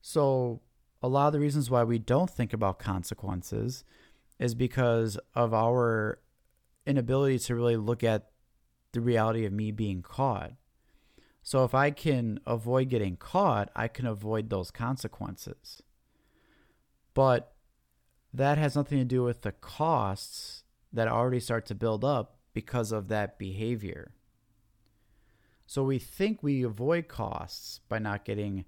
So 0.00 0.60
a 1.02 1.08
lot 1.08 1.28
of 1.28 1.32
the 1.32 1.40
reasons 1.40 1.70
why 1.70 1.84
we 1.84 1.98
don't 1.98 2.30
think 2.30 2.52
about 2.52 2.78
consequences 2.78 3.84
is 4.38 4.54
because 4.54 5.18
of 5.34 5.54
our 5.54 6.20
inability 6.86 7.38
to 7.38 7.54
really 7.54 7.76
look 7.76 8.04
at 8.04 8.30
the 8.92 9.00
reality 9.00 9.44
of 9.44 9.52
me 9.52 9.70
being 9.70 10.02
caught. 10.02 10.52
So 11.42 11.64
if 11.64 11.74
I 11.74 11.90
can 11.90 12.40
avoid 12.46 12.88
getting 12.88 13.16
caught, 13.16 13.70
I 13.76 13.88
can 13.88 14.06
avoid 14.06 14.50
those 14.50 14.70
consequences. 14.70 15.82
But 17.14 17.54
that 18.34 18.58
has 18.58 18.74
nothing 18.74 18.98
to 18.98 19.04
do 19.04 19.22
with 19.22 19.42
the 19.42 19.52
costs 19.52 20.64
that 20.92 21.08
already 21.08 21.40
start 21.40 21.66
to 21.66 21.74
build 21.74 22.04
up 22.04 22.38
because 22.52 22.90
of 22.90 23.08
that 23.08 23.38
behavior. 23.38 24.12
So 25.66 25.82
we 25.82 25.98
think 25.98 26.42
we 26.42 26.62
avoid 26.62 27.08
costs 27.08 27.80
by 27.88 27.98
not 27.98 28.24
getting 28.24 28.64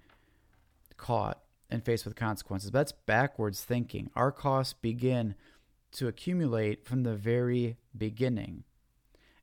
caught 0.97 1.41
and 1.71 1.85
faced 1.85 2.05
with 2.05 2.17
consequences. 2.17 2.71
That's 2.71 2.93
backwards 2.93 3.63
thinking. 3.63 4.11
Our 4.17 4.33
costs 4.33 4.73
begin 4.73 5.35
to 5.93 6.09
accumulate 6.09 6.85
from 6.87 7.03
the 7.03 7.15
very 7.15 7.77
beginning. 7.97 8.65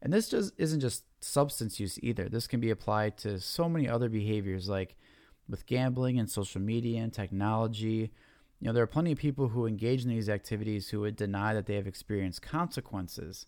And 0.02 0.12
this 0.14 0.30
just 0.30 0.54
isn't 0.58 0.82
just 0.82 1.06
substance 1.22 1.80
use 1.80 1.98
either. 2.04 2.30
This 2.30 2.48
can 2.48 2.60
be 2.60 2.70
applied 2.70 3.18
to 3.20 3.40
so 3.40 3.68
many 3.68 3.88
other 3.90 4.10
behaviors 4.10 4.70
like 4.70 4.96
with 5.48 5.66
gambling 5.66 6.20
and 6.20 6.30
social 6.30 6.62
media 6.62 7.02
and 7.02 7.14
technology. 7.14 8.12
You 8.60 8.68
know, 8.68 8.74
there 8.74 8.84
are 8.84 8.88
plenty 8.88 9.12
of 9.12 9.18
people 9.18 9.50
who 9.50 9.66
engage 9.66 10.04
in 10.04 10.10
these 10.10 10.30
activities 10.30 10.90
who 10.90 11.02
would 11.02 11.16
deny 11.16 11.54
that 11.54 11.66
they 11.66 11.76
have 11.76 11.88
experienced 11.88 12.42
consequences. 12.42 13.46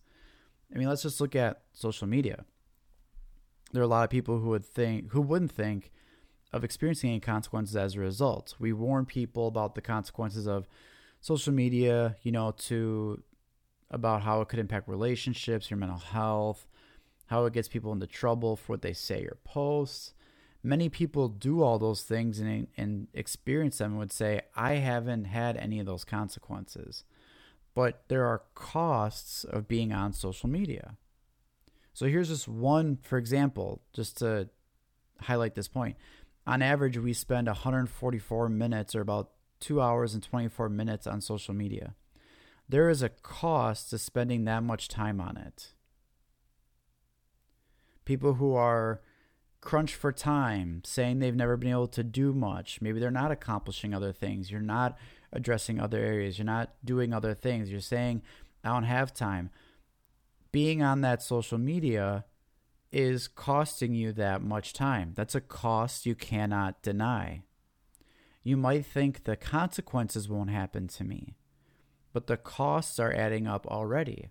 I 0.74 0.78
mean, 0.78 0.88
let's 0.88 1.04
just 1.04 1.22
look 1.22 1.36
at 1.36 1.62
social 1.74 2.08
media. 2.08 2.46
There 3.72 3.82
are 3.82 3.86
a 3.86 3.88
lot 3.88 4.04
of 4.04 4.10
people 4.10 4.40
who 4.40 4.50
would 4.50 4.66
think 4.66 5.12
who 5.12 5.22
wouldn't 5.22 5.52
think 5.52 5.92
of 6.54 6.64
experiencing 6.64 7.10
any 7.10 7.20
consequences 7.20 7.76
as 7.76 7.96
a 7.96 8.00
result. 8.00 8.56
We 8.60 8.74
warn 8.74 9.06
people 9.06 9.48
about 9.48 9.76
the 9.76 9.82
consequences 9.82 10.48
of 10.48 10.68
social 11.20 11.54
media, 11.54 12.16
you 12.24 12.32
know, 12.32 12.52
to 12.52 13.22
about 13.90 14.22
how 14.22 14.42
it 14.42 14.50
could 14.50 14.60
impact 14.60 14.88
relationships, 14.88 15.70
your 15.70 15.78
mental 15.78 16.00
health, 16.00 16.68
how 17.28 17.46
it 17.46 17.54
gets 17.54 17.68
people 17.68 17.92
into 17.92 18.08
trouble 18.08 18.56
for 18.56 18.74
what 18.74 18.82
they 18.82 18.94
say 18.94 19.24
or 19.24 19.38
post. 19.44 20.14
Many 20.64 20.90
people 20.90 21.30
do 21.30 21.62
all 21.62 21.80
those 21.80 22.04
things 22.04 22.40
and, 22.40 22.68
and 22.76 23.08
experience 23.14 23.78
them 23.78 23.92
and 23.92 24.00
would 24.00 24.12
say, 24.12 24.42
I 24.56 24.74
haven't 24.76 25.26
had 25.26 25.56
any 25.56 25.80
of 25.80 25.86
those 25.86 26.04
consequences. 26.04 27.04
But 27.74 28.04
there 28.08 28.26
are 28.26 28.42
costs 28.56 29.44
of 29.44 29.68
being 29.68 29.94
on 29.94 30.12
social 30.12 30.50
media. 30.50 30.98
So 31.98 32.06
here's 32.06 32.30
just 32.30 32.48
one, 32.48 33.00
for 33.02 33.18
example, 33.18 33.82
just 33.92 34.20
to 34.20 34.50
highlight 35.20 35.56
this 35.56 35.68
point. 35.68 35.96
On 36.46 36.62
average, 36.62 36.96
we 36.96 37.12
spend 37.12 37.48
144 37.48 38.50
minutes 38.50 38.94
or 38.94 39.02
about 39.02 39.32
two 39.60 39.82
hours 39.82 40.14
and 40.14 40.22
24 40.22 40.70
minutes 40.70 41.08
on 41.08 41.22
social 41.22 41.56
media. 41.56 41.96
There 42.70 42.92
is 42.92 43.02
a 43.02 43.10
cost 43.10 43.90
to 43.90 43.98
spending 43.98 44.46
that 44.46 44.62
much 44.62 44.90
time 44.90 45.20
on 45.20 45.38
it 45.38 45.74
people 48.06 48.36
who 48.36 48.54
are 48.54 49.02
crunched 49.60 49.96
for 49.96 50.12
time, 50.12 50.84
saying 50.86 51.18
they've 51.18 51.36
never 51.36 51.58
been 51.58 51.72
able 51.72 51.88
to 51.88 52.04
do 52.04 52.32
much. 52.32 52.80
Maybe 52.80 53.00
they're 53.00 53.10
not 53.10 53.32
accomplishing 53.32 53.96
other 53.96 54.14
things. 54.14 54.52
You're 54.52 54.62
not 54.62 55.00
addressing 55.34 55.80
other 55.80 55.98
areas. 55.98 56.38
You're 56.38 56.46
not 56.46 56.76
doing 56.86 57.12
other 57.12 57.34
things. 57.34 57.72
You're 57.72 57.80
saying, 57.80 58.22
I 58.64 58.70
don't 58.70 58.84
have 58.84 59.16
time. 59.16 59.50
Being 60.58 60.82
on 60.82 61.02
that 61.02 61.22
social 61.22 61.60
media 61.60 62.26
is 62.92 63.28
costing 63.28 63.94
you 63.94 64.12
that 64.14 64.42
much 64.42 64.74
time. 64.74 65.14
That's 65.16 65.36
a 65.36 65.40
cost 65.40 66.08
you 66.08 66.16
cannot 66.16 66.82
deny. 66.82 67.44
You 68.42 68.58
might 68.58 68.84
think 68.84 69.24
the 69.26 69.36
consequences 69.36 70.28
won't 70.28 70.50
happen 70.50 70.88
to 70.88 71.04
me, 71.04 71.36
but 72.12 72.26
the 72.26 72.38
costs 72.38 72.98
are 72.98 73.14
adding 73.14 73.46
up 73.46 73.68
already. 73.68 74.30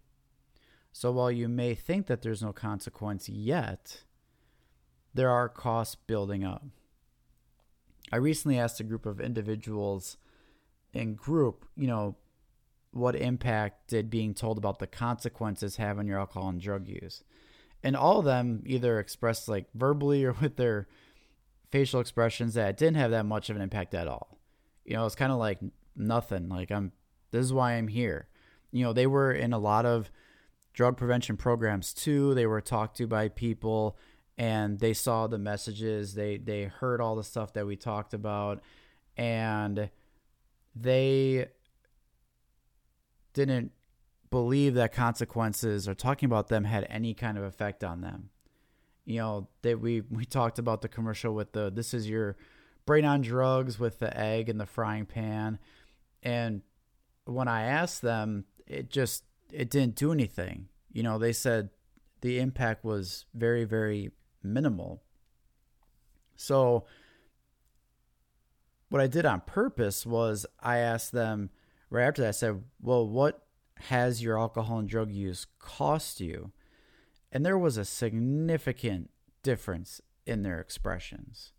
So 0.90 1.12
while 1.12 1.30
you 1.30 1.48
may 1.48 1.76
think 1.76 2.08
that 2.08 2.22
there's 2.22 2.42
no 2.42 2.52
consequence 2.52 3.28
yet, 3.28 4.02
there 5.14 5.30
are 5.30 5.48
costs 5.48 5.94
building 5.94 6.42
up. 6.42 6.64
I 8.10 8.16
recently 8.16 8.58
asked 8.58 8.80
a 8.80 8.82
group 8.82 9.06
of 9.06 9.20
individuals 9.20 10.16
in 10.92 11.14
group, 11.14 11.66
you 11.76 11.86
know, 11.86 12.16
what 12.96 13.16
impact 13.16 13.88
did 13.88 14.10
being 14.10 14.34
told 14.34 14.58
about 14.58 14.78
the 14.78 14.86
consequences 14.86 15.76
have 15.76 15.98
on 15.98 16.06
your 16.06 16.18
alcohol 16.18 16.48
and 16.48 16.60
drug 16.60 16.88
use? 16.88 17.22
And 17.82 17.94
all 17.94 18.18
of 18.18 18.24
them 18.24 18.62
either 18.66 18.98
expressed 18.98 19.48
like 19.48 19.66
verbally 19.74 20.24
or 20.24 20.32
with 20.40 20.56
their 20.56 20.88
facial 21.70 22.00
expressions 22.00 22.54
that 22.54 22.70
it 22.70 22.76
didn't 22.76 22.96
have 22.96 23.10
that 23.10 23.26
much 23.26 23.50
of 23.50 23.56
an 23.56 23.62
impact 23.62 23.94
at 23.94 24.08
all. 24.08 24.38
You 24.84 24.94
know, 24.94 25.06
it's 25.06 25.14
kind 25.14 25.32
of 25.32 25.38
like 25.38 25.58
nothing. 25.94 26.48
Like 26.48 26.70
I'm 26.70 26.92
this 27.30 27.44
is 27.44 27.52
why 27.52 27.72
I'm 27.72 27.88
here. 27.88 28.28
You 28.72 28.84
know, 28.84 28.92
they 28.92 29.06
were 29.06 29.32
in 29.32 29.52
a 29.52 29.58
lot 29.58 29.84
of 29.84 30.10
drug 30.72 30.96
prevention 30.96 31.36
programs 31.36 31.92
too. 31.92 32.34
They 32.34 32.46
were 32.46 32.60
talked 32.60 32.96
to 32.98 33.06
by 33.06 33.28
people 33.28 33.96
and 34.38 34.78
they 34.78 34.92
saw 34.92 35.26
the 35.26 35.38
messages. 35.38 36.14
They 36.14 36.36
they 36.38 36.64
heard 36.64 37.00
all 37.00 37.16
the 37.16 37.24
stuff 37.24 37.52
that 37.54 37.66
we 37.66 37.76
talked 37.76 38.14
about 38.14 38.62
and 39.16 39.90
they 40.74 41.48
didn't 43.36 43.70
believe 44.30 44.74
that 44.74 44.92
consequences 44.92 45.86
or 45.86 45.94
talking 45.94 46.26
about 46.26 46.48
them 46.48 46.64
had 46.64 46.86
any 46.90 47.14
kind 47.14 47.38
of 47.38 47.44
effect 47.44 47.84
on 47.84 48.00
them. 48.00 48.30
You 49.04 49.18
know, 49.18 49.48
that 49.62 49.78
we 49.80 50.00
we 50.00 50.24
talked 50.24 50.58
about 50.58 50.82
the 50.82 50.88
commercial 50.88 51.34
with 51.34 51.52
the 51.52 51.70
this 51.70 51.94
is 51.94 52.08
your 52.08 52.36
brain 52.86 53.04
on 53.04 53.20
drugs 53.20 53.78
with 53.78 54.00
the 54.00 54.16
egg 54.18 54.48
in 54.48 54.58
the 54.58 54.66
frying 54.66 55.06
pan 55.06 55.58
and 56.22 56.62
when 57.26 57.46
I 57.46 57.62
asked 57.62 58.02
them, 58.02 58.46
it 58.66 58.90
just 58.90 59.24
it 59.52 59.70
didn't 59.70 59.96
do 59.96 60.12
anything. 60.12 60.68
You 60.92 61.02
know, 61.02 61.18
they 61.18 61.32
said 61.32 61.70
the 62.20 62.38
impact 62.40 62.84
was 62.84 63.26
very, 63.34 63.64
very 63.64 64.10
minimal. 64.42 65.02
So 66.36 66.86
what 68.88 69.02
I 69.02 69.06
did 69.06 69.26
on 69.26 69.42
purpose 69.42 70.06
was 70.06 70.46
I 70.58 70.78
asked 70.78 71.12
them 71.12 71.50
right 71.96 72.06
after 72.06 72.22
that, 72.22 72.28
I 72.28 72.32
said, 72.32 72.62
Well, 72.80 73.08
what 73.08 73.46
has 73.76 74.22
your 74.22 74.38
alcohol 74.38 74.78
and 74.78 74.88
drug 74.88 75.10
use 75.10 75.46
cost 75.58 76.20
you? 76.20 76.52
And 77.32 77.44
there 77.44 77.58
was 77.58 77.76
a 77.76 77.84
significant 77.84 79.10
difference 79.42 80.00
in 80.26 80.42
their 80.42 80.60
expressions. 80.60 81.52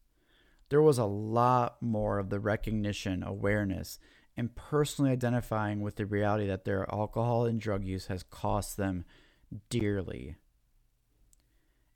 There 0.70 0.82
was 0.82 0.98
a 0.98 1.06
lot 1.06 1.82
more 1.82 2.20
of 2.20 2.30
the 2.30 2.40
recognition, 2.40 3.24
awareness, 3.24 4.00
and 4.36 4.56
personally 4.56 5.12
identifying 5.12 5.82
with 5.82 5.96
the 5.96 6.06
reality 6.06 6.48
that 6.48 6.66
their 6.66 6.92
alcohol 6.94 7.46
and 7.46 7.60
drug 7.60 7.84
use 7.84 8.08
has 8.08 8.24
cost 8.24 8.78
them 8.78 9.06
dearly. 9.70 10.36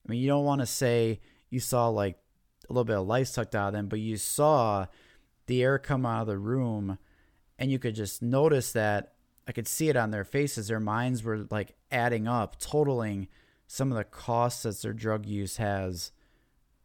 I 0.05 0.11
mean, 0.11 0.21
you 0.21 0.27
don't 0.27 0.45
want 0.45 0.61
to 0.61 0.65
say 0.67 1.19
you 1.49 1.59
saw 1.59 1.89
like 1.89 2.17
a 2.69 2.73
little 2.73 2.85
bit 2.85 2.97
of 2.97 3.07
life 3.07 3.27
sucked 3.27 3.55
out 3.55 3.67
of 3.67 3.73
them, 3.73 3.87
but 3.87 3.99
you 3.99 4.17
saw 4.17 4.87
the 5.47 5.61
air 5.61 5.77
come 5.77 6.05
out 6.05 6.21
of 6.21 6.27
the 6.27 6.37
room 6.37 6.97
and 7.61 7.71
you 7.71 7.77
could 7.77 7.93
just 7.93 8.23
notice 8.23 8.71
that 8.71 9.13
I 9.47 9.51
could 9.51 9.67
see 9.67 9.89
it 9.89 9.95
on 9.95 10.09
their 10.09 10.23
faces. 10.23 10.67
Their 10.67 10.79
minds 10.79 11.23
were 11.23 11.45
like 11.51 11.75
adding 11.91 12.27
up, 12.27 12.59
totaling 12.59 13.27
some 13.67 13.91
of 13.91 13.97
the 13.99 14.03
costs 14.03 14.63
that 14.63 14.81
their 14.81 14.93
drug 14.93 15.27
use 15.27 15.57
has 15.57 16.11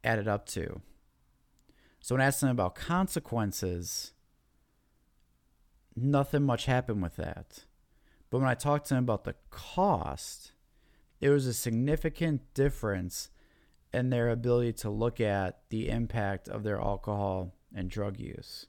added 0.04 0.28
up 0.28 0.44
to. 0.48 0.82
So 2.00 2.14
when 2.14 2.20
I 2.20 2.26
asked 2.26 2.42
them 2.42 2.50
about 2.50 2.74
consequences, 2.74 4.12
nothing 5.96 6.42
much 6.42 6.66
happened 6.66 7.02
with 7.02 7.16
that. 7.16 7.64
But 8.28 8.40
when 8.40 8.48
I 8.48 8.54
talked 8.54 8.88
to 8.88 8.94
them 8.94 9.04
about 9.04 9.24
the 9.24 9.36
cost, 9.48 10.52
there 11.20 11.32
was 11.32 11.46
a 11.46 11.54
significant 11.54 12.52
difference 12.52 13.30
in 13.94 14.10
their 14.10 14.28
ability 14.28 14.74
to 14.74 14.90
look 14.90 15.22
at 15.22 15.60
the 15.70 15.88
impact 15.88 16.48
of 16.48 16.64
their 16.64 16.78
alcohol 16.78 17.54
and 17.74 17.88
drug 17.88 18.20
use. 18.20 18.66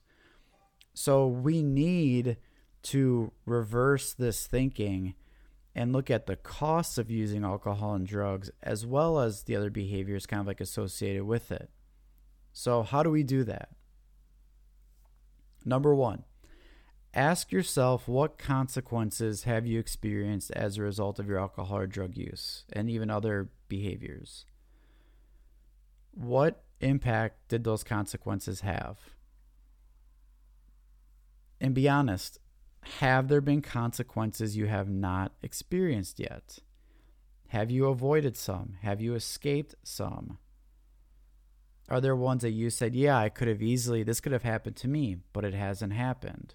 So 0.98 1.28
we 1.28 1.62
need 1.62 2.38
to 2.82 3.30
reverse 3.46 4.14
this 4.14 4.48
thinking 4.48 5.14
and 5.72 5.92
look 5.92 6.10
at 6.10 6.26
the 6.26 6.34
costs 6.34 6.98
of 6.98 7.08
using 7.08 7.44
alcohol 7.44 7.94
and 7.94 8.04
drugs 8.04 8.50
as 8.64 8.84
well 8.84 9.20
as 9.20 9.44
the 9.44 9.54
other 9.54 9.70
behaviors 9.70 10.26
kind 10.26 10.40
of 10.40 10.48
like 10.48 10.60
associated 10.60 11.22
with 11.22 11.52
it. 11.52 11.70
So, 12.52 12.82
how 12.82 13.04
do 13.04 13.10
we 13.10 13.22
do 13.22 13.44
that? 13.44 13.68
Number 15.64 15.94
one, 15.94 16.24
ask 17.14 17.52
yourself 17.52 18.08
what 18.08 18.36
consequences 18.36 19.44
have 19.44 19.68
you 19.68 19.78
experienced 19.78 20.50
as 20.50 20.78
a 20.78 20.82
result 20.82 21.20
of 21.20 21.28
your 21.28 21.38
alcohol 21.38 21.78
or 21.78 21.86
drug 21.86 22.16
use 22.16 22.64
and 22.72 22.90
even 22.90 23.08
other 23.08 23.50
behaviors? 23.68 24.46
What 26.10 26.64
impact 26.80 27.46
did 27.46 27.62
those 27.62 27.84
consequences 27.84 28.62
have? 28.62 28.98
And 31.60 31.74
be 31.74 31.88
honest, 31.88 32.38
have 33.00 33.28
there 33.28 33.40
been 33.40 33.62
consequences 33.62 34.56
you 34.56 34.66
have 34.66 34.88
not 34.88 35.32
experienced 35.42 36.20
yet? 36.20 36.58
Have 37.48 37.70
you 37.70 37.86
avoided 37.86 38.36
some? 38.36 38.76
Have 38.82 39.00
you 39.00 39.14
escaped 39.14 39.74
some? 39.82 40.38
Are 41.88 42.00
there 42.00 42.14
ones 42.14 42.42
that 42.42 42.50
you 42.50 42.68
said, 42.68 42.94
yeah, 42.94 43.18
I 43.18 43.30
could 43.30 43.48
have 43.48 43.62
easily, 43.62 44.02
this 44.02 44.20
could 44.20 44.32
have 44.32 44.42
happened 44.42 44.76
to 44.76 44.88
me, 44.88 45.16
but 45.32 45.44
it 45.44 45.54
hasn't 45.54 45.94
happened? 45.94 46.54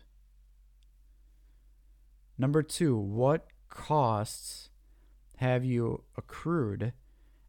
Number 2.38 2.62
two, 2.62 2.96
what 2.96 3.48
costs 3.70 4.70
have 5.38 5.66
you 5.66 6.04
accrued 6.16 6.94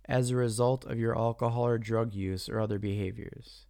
as 0.06 0.30
a 0.30 0.36
result 0.36 0.84
of 0.86 0.98
your 0.98 1.16
alcohol 1.16 1.66
or 1.66 1.78
drug 1.78 2.14
use 2.14 2.48
or 2.48 2.58
other 2.58 2.78
behaviors? 2.78 3.66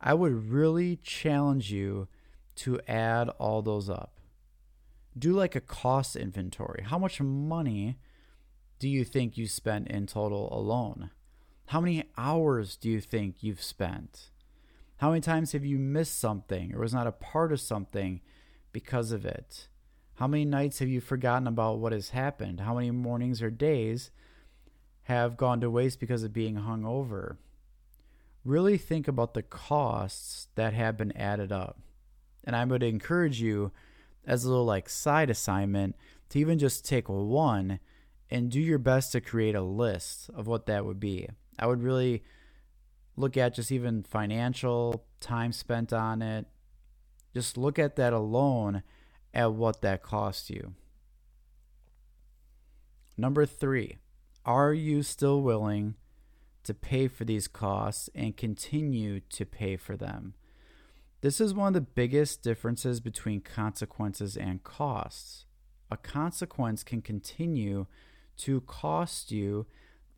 I 0.00 0.14
would 0.14 0.50
really 0.50 0.96
challenge 0.96 1.72
you 1.72 2.08
to 2.58 2.80
add 2.86 3.28
all 3.38 3.62
those 3.62 3.88
up. 3.88 4.18
Do 5.18 5.32
like 5.32 5.56
a 5.56 5.60
cost 5.60 6.16
inventory. 6.16 6.84
How 6.86 6.98
much 6.98 7.20
money 7.20 7.98
do 8.78 8.88
you 8.88 9.04
think 9.04 9.36
you 9.36 9.46
spent 9.46 9.88
in 9.88 10.06
total 10.06 10.48
alone? 10.52 11.10
How 11.66 11.80
many 11.80 12.04
hours 12.16 12.76
do 12.76 12.88
you 12.88 13.00
think 13.00 13.42
you've 13.42 13.62
spent? 13.62 14.30
How 14.98 15.10
many 15.10 15.20
times 15.20 15.52
have 15.52 15.64
you 15.64 15.78
missed 15.78 16.18
something 16.18 16.74
or 16.74 16.80
was 16.80 16.94
not 16.94 17.06
a 17.06 17.12
part 17.12 17.52
of 17.52 17.60
something 17.60 18.20
because 18.72 19.12
of 19.12 19.24
it? 19.24 19.68
How 20.14 20.26
many 20.26 20.44
nights 20.44 20.80
have 20.80 20.88
you 20.88 21.00
forgotten 21.00 21.46
about 21.46 21.78
what 21.78 21.92
has 21.92 22.10
happened? 22.10 22.60
How 22.60 22.74
many 22.74 22.90
mornings 22.90 23.40
or 23.40 23.50
days 23.50 24.10
have 25.02 25.36
gone 25.36 25.60
to 25.60 25.70
waste 25.70 26.00
because 26.00 26.24
of 26.24 26.32
being 26.32 26.56
hung 26.56 26.84
over? 26.84 27.38
Really 28.44 28.78
think 28.78 29.06
about 29.06 29.34
the 29.34 29.42
costs 29.42 30.48
that 30.54 30.72
have 30.72 30.96
been 30.96 31.16
added 31.16 31.52
up. 31.52 31.78
And 32.48 32.56
I 32.56 32.64
would 32.64 32.82
encourage 32.82 33.42
you, 33.42 33.72
as 34.26 34.42
a 34.42 34.48
little 34.48 34.64
like 34.64 34.88
side 34.88 35.28
assignment, 35.28 35.96
to 36.30 36.38
even 36.38 36.58
just 36.58 36.82
take 36.82 37.06
one 37.06 37.78
and 38.30 38.50
do 38.50 38.58
your 38.58 38.78
best 38.78 39.12
to 39.12 39.20
create 39.20 39.54
a 39.54 39.60
list 39.60 40.30
of 40.32 40.46
what 40.46 40.64
that 40.64 40.86
would 40.86 40.98
be. 40.98 41.28
I 41.58 41.66
would 41.66 41.82
really 41.82 42.24
look 43.16 43.36
at 43.36 43.52
just 43.52 43.70
even 43.70 44.02
financial 44.02 45.04
time 45.20 45.52
spent 45.52 45.92
on 45.92 46.22
it. 46.22 46.46
Just 47.34 47.58
look 47.58 47.78
at 47.78 47.96
that 47.96 48.14
alone 48.14 48.82
at 49.34 49.52
what 49.52 49.82
that 49.82 50.02
cost 50.02 50.48
you. 50.48 50.72
Number 53.18 53.44
three, 53.44 53.98
are 54.46 54.72
you 54.72 55.02
still 55.02 55.42
willing 55.42 55.96
to 56.62 56.72
pay 56.72 57.08
for 57.08 57.26
these 57.26 57.46
costs 57.46 58.08
and 58.14 58.38
continue 58.38 59.20
to 59.20 59.44
pay 59.44 59.76
for 59.76 59.98
them? 59.98 60.32
This 61.20 61.40
is 61.40 61.52
one 61.52 61.68
of 61.68 61.74
the 61.74 61.80
biggest 61.80 62.42
differences 62.42 63.00
between 63.00 63.40
consequences 63.40 64.36
and 64.36 64.62
costs. 64.62 65.46
A 65.90 65.96
consequence 65.96 66.84
can 66.84 67.02
continue 67.02 67.86
to 68.38 68.60
cost 68.62 69.32
you 69.32 69.66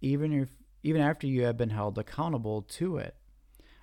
even 0.02 0.32
if 0.32 0.50
even 0.82 1.00
after 1.00 1.26
you 1.26 1.44
have 1.44 1.56
been 1.56 1.70
held 1.70 1.98
accountable 1.98 2.62
to 2.62 2.96
it. 2.96 3.14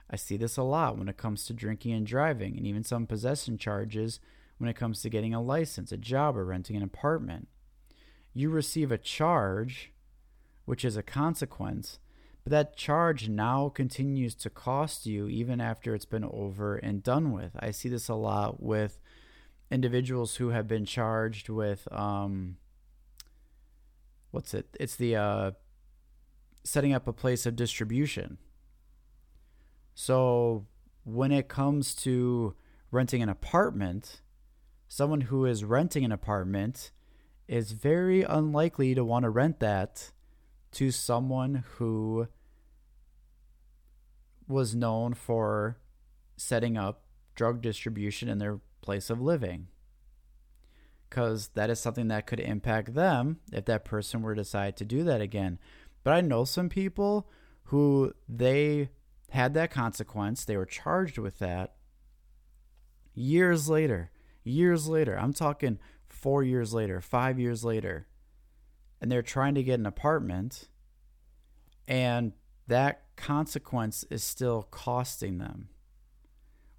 I 0.09 0.15
see 0.15 0.37
this 0.37 0.57
a 0.57 0.63
lot 0.63 0.97
when 0.97 1.09
it 1.09 1.17
comes 1.17 1.45
to 1.45 1.53
drinking 1.53 1.93
and 1.93 2.07
driving, 2.07 2.57
and 2.57 2.65
even 2.65 2.83
some 2.83 3.05
possession 3.05 3.57
charges 3.57 4.19
when 4.57 4.69
it 4.69 4.75
comes 4.75 5.01
to 5.01 5.09
getting 5.09 5.33
a 5.33 5.41
license, 5.41 5.91
a 5.91 5.97
job, 5.97 6.37
or 6.37 6.45
renting 6.45 6.75
an 6.75 6.81
apartment. 6.81 7.47
You 8.33 8.49
receive 8.49 8.91
a 8.91 8.97
charge, 8.97 9.91
which 10.65 10.83
is 10.83 10.97
a 10.97 11.03
consequence, 11.03 11.99
but 12.47 12.51
that 12.51 12.77
charge 12.77 13.27
now 13.27 13.67
continues 13.67 14.33
to 14.33 14.49
cost 14.49 15.05
you 15.05 15.27
even 15.27 15.59
after 15.59 15.93
it's 15.93 16.05
been 16.05 16.23
over 16.23 16.77
and 16.77 17.03
done 17.03 17.33
with. 17.33 17.51
I 17.59 17.71
see 17.71 17.89
this 17.89 18.07
a 18.07 18.13
lot 18.13 18.63
with 18.63 19.01
individuals 19.69 20.37
who 20.37 20.51
have 20.51 20.65
been 20.65 20.85
charged 20.85 21.49
with 21.49 21.85
um, 21.91 22.55
what's 24.31 24.53
it? 24.53 24.77
It's 24.79 24.95
the 24.95 25.17
uh, 25.17 25.51
setting 26.63 26.93
up 26.93 27.05
a 27.05 27.11
place 27.11 27.45
of 27.45 27.57
distribution. 27.57 28.37
So 29.93 30.67
when 31.03 31.33
it 31.33 31.49
comes 31.49 31.93
to 31.95 32.55
renting 32.91 33.21
an 33.21 33.27
apartment, 33.27 34.21
someone 34.87 35.19
who 35.19 35.43
is 35.43 35.65
renting 35.65 36.05
an 36.05 36.13
apartment 36.13 36.91
is 37.45 37.73
very 37.73 38.23
unlikely 38.23 38.95
to 38.95 39.03
want 39.03 39.23
to 39.23 39.29
rent 39.29 39.59
that 39.59 40.11
to 40.71 40.91
someone 40.91 41.65
who 41.75 42.29
was 44.47 44.75
known 44.75 45.13
for 45.13 45.77
setting 46.35 46.77
up 46.77 47.03
drug 47.35 47.61
distribution 47.61 48.29
in 48.29 48.37
their 48.37 48.59
place 48.81 49.09
of 49.09 49.21
living. 49.21 49.67
Because 51.09 51.49
that 51.49 51.69
is 51.69 51.79
something 51.79 52.07
that 52.09 52.27
could 52.27 52.39
impact 52.39 52.93
them 52.93 53.39
if 53.51 53.65
that 53.65 53.85
person 53.85 54.21
were 54.21 54.35
to 54.35 54.41
decide 54.41 54.75
to 54.77 54.85
do 54.85 55.03
that 55.03 55.21
again. 55.21 55.59
But 56.03 56.13
I 56.13 56.21
know 56.21 56.43
some 56.43 56.69
people 56.69 57.29
who 57.65 58.13
they 58.27 58.89
had 59.29 59.53
that 59.53 59.71
consequence, 59.71 60.45
they 60.45 60.57
were 60.57 60.65
charged 60.65 61.17
with 61.17 61.39
that 61.39 61.75
years 63.13 63.69
later. 63.69 64.11
Years 64.43 64.87
later, 64.87 65.17
I'm 65.19 65.33
talking 65.33 65.79
four 66.07 66.43
years 66.43 66.73
later, 66.73 67.01
five 67.01 67.39
years 67.39 67.65
later, 67.65 68.07
and 69.01 69.11
they're 69.11 69.21
trying 69.21 69.55
to 69.55 69.63
get 69.63 69.79
an 69.79 69.85
apartment, 69.85 70.69
and 71.87 72.31
that 72.67 73.06
consequence 73.17 74.05
is 74.09 74.23
still 74.23 74.63
costing 74.71 75.39
them, 75.39 75.69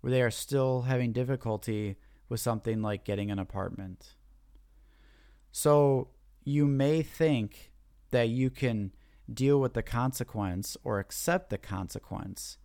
where 0.00 0.10
they 0.10 0.22
are 0.22 0.30
still 0.30 0.82
having 0.82 1.12
difficulty 1.12 1.96
with 2.28 2.40
something 2.40 2.80
like 2.80 3.04
getting 3.04 3.30
an 3.30 3.38
apartment. 3.38 4.14
So 5.52 6.08
you 6.44 6.66
may 6.66 7.02
think 7.02 7.72
that 8.10 8.28
you 8.28 8.48
can 8.48 8.92
deal 9.32 9.60
with 9.60 9.74
the 9.74 9.82
consequence 9.82 10.76
or 10.82 10.98
accept 10.98 11.50
the 11.50 11.58
consequence. 11.58 12.56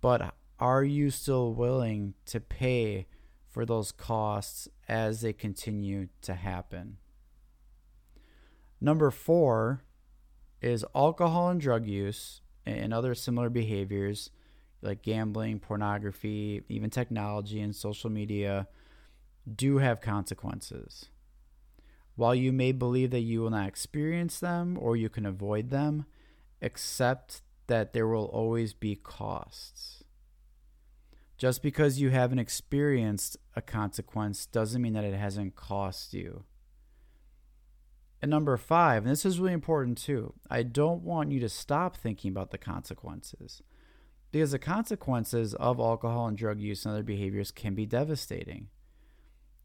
But 0.00 0.34
are 0.58 0.84
you 0.84 1.10
still 1.10 1.54
willing 1.54 2.14
to 2.26 2.38
pay 2.40 3.06
for 3.48 3.64
those 3.64 3.90
costs 3.90 4.68
as 4.88 5.22
they 5.22 5.32
continue 5.32 6.08
to 6.22 6.34
happen? 6.34 6.98
Number 8.80 9.10
four 9.10 9.82
is 10.60 10.84
alcohol 10.94 11.48
and 11.48 11.60
drug 11.60 11.86
use 11.86 12.42
and 12.66 12.92
other 12.92 13.14
similar 13.14 13.50
behaviors 13.50 14.30
like 14.82 15.02
gambling, 15.02 15.58
pornography, 15.60 16.62
even 16.68 16.90
technology 16.90 17.60
and 17.60 17.74
social 17.74 18.10
media, 18.10 18.66
do 19.54 19.78
have 19.78 20.00
consequences. 20.00 21.06
While 22.16 22.34
you 22.34 22.52
may 22.52 22.72
believe 22.72 23.10
that 23.10 23.20
you 23.20 23.40
will 23.40 23.50
not 23.50 23.68
experience 23.68 24.40
them 24.40 24.78
or 24.80 24.96
you 24.96 25.08
can 25.08 25.26
avoid 25.26 25.70
them, 25.70 26.06
accept 26.62 27.42
that 27.66 27.92
there 27.92 28.06
will 28.06 28.26
always 28.26 28.72
be 28.74 28.96
costs. 28.96 30.04
Just 31.38 31.62
because 31.62 32.00
you 32.00 32.10
haven't 32.10 32.38
experienced 32.38 33.38
a 33.56 33.62
consequence 33.62 34.44
doesn't 34.44 34.82
mean 34.82 34.92
that 34.92 35.04
it 35.04 35.14
hasn't 35.14 35.56
cost 35.56 36.12
you. 36.12 36.44
And 38.22 38.30
number 38.30 38.56
five, 38.56 39.04
and 39.04 39.10
this 39.10 39.24
is 39.24 39.40
really 39.40 39.54
important 39.54 39.98
too, 39.98 40.34
I 40.50 40.62
don't 40.62 41.02
want 41.02 41.32
you 41.32 41.40
to 41.40 41.48
stop 41.48 41.96
thinking 41.96 42.30
about 42.30 42.50
the 42.50 42.58
consequences 42.58 43.62
because 44.30 44.52
the 44.52 44.58
consequences 44.58 45.54
of 45.54 45.80
alcohol 45.80 46.26
and 46.28 46.36
drug 46.36 46.60
use 46.60 46.84
and 46.84 46.92
other 46.92 47.02
behaviors 47.02 47.50
can 47.50 47.74
be 47.74 47.86
devastating. 47.86 48.68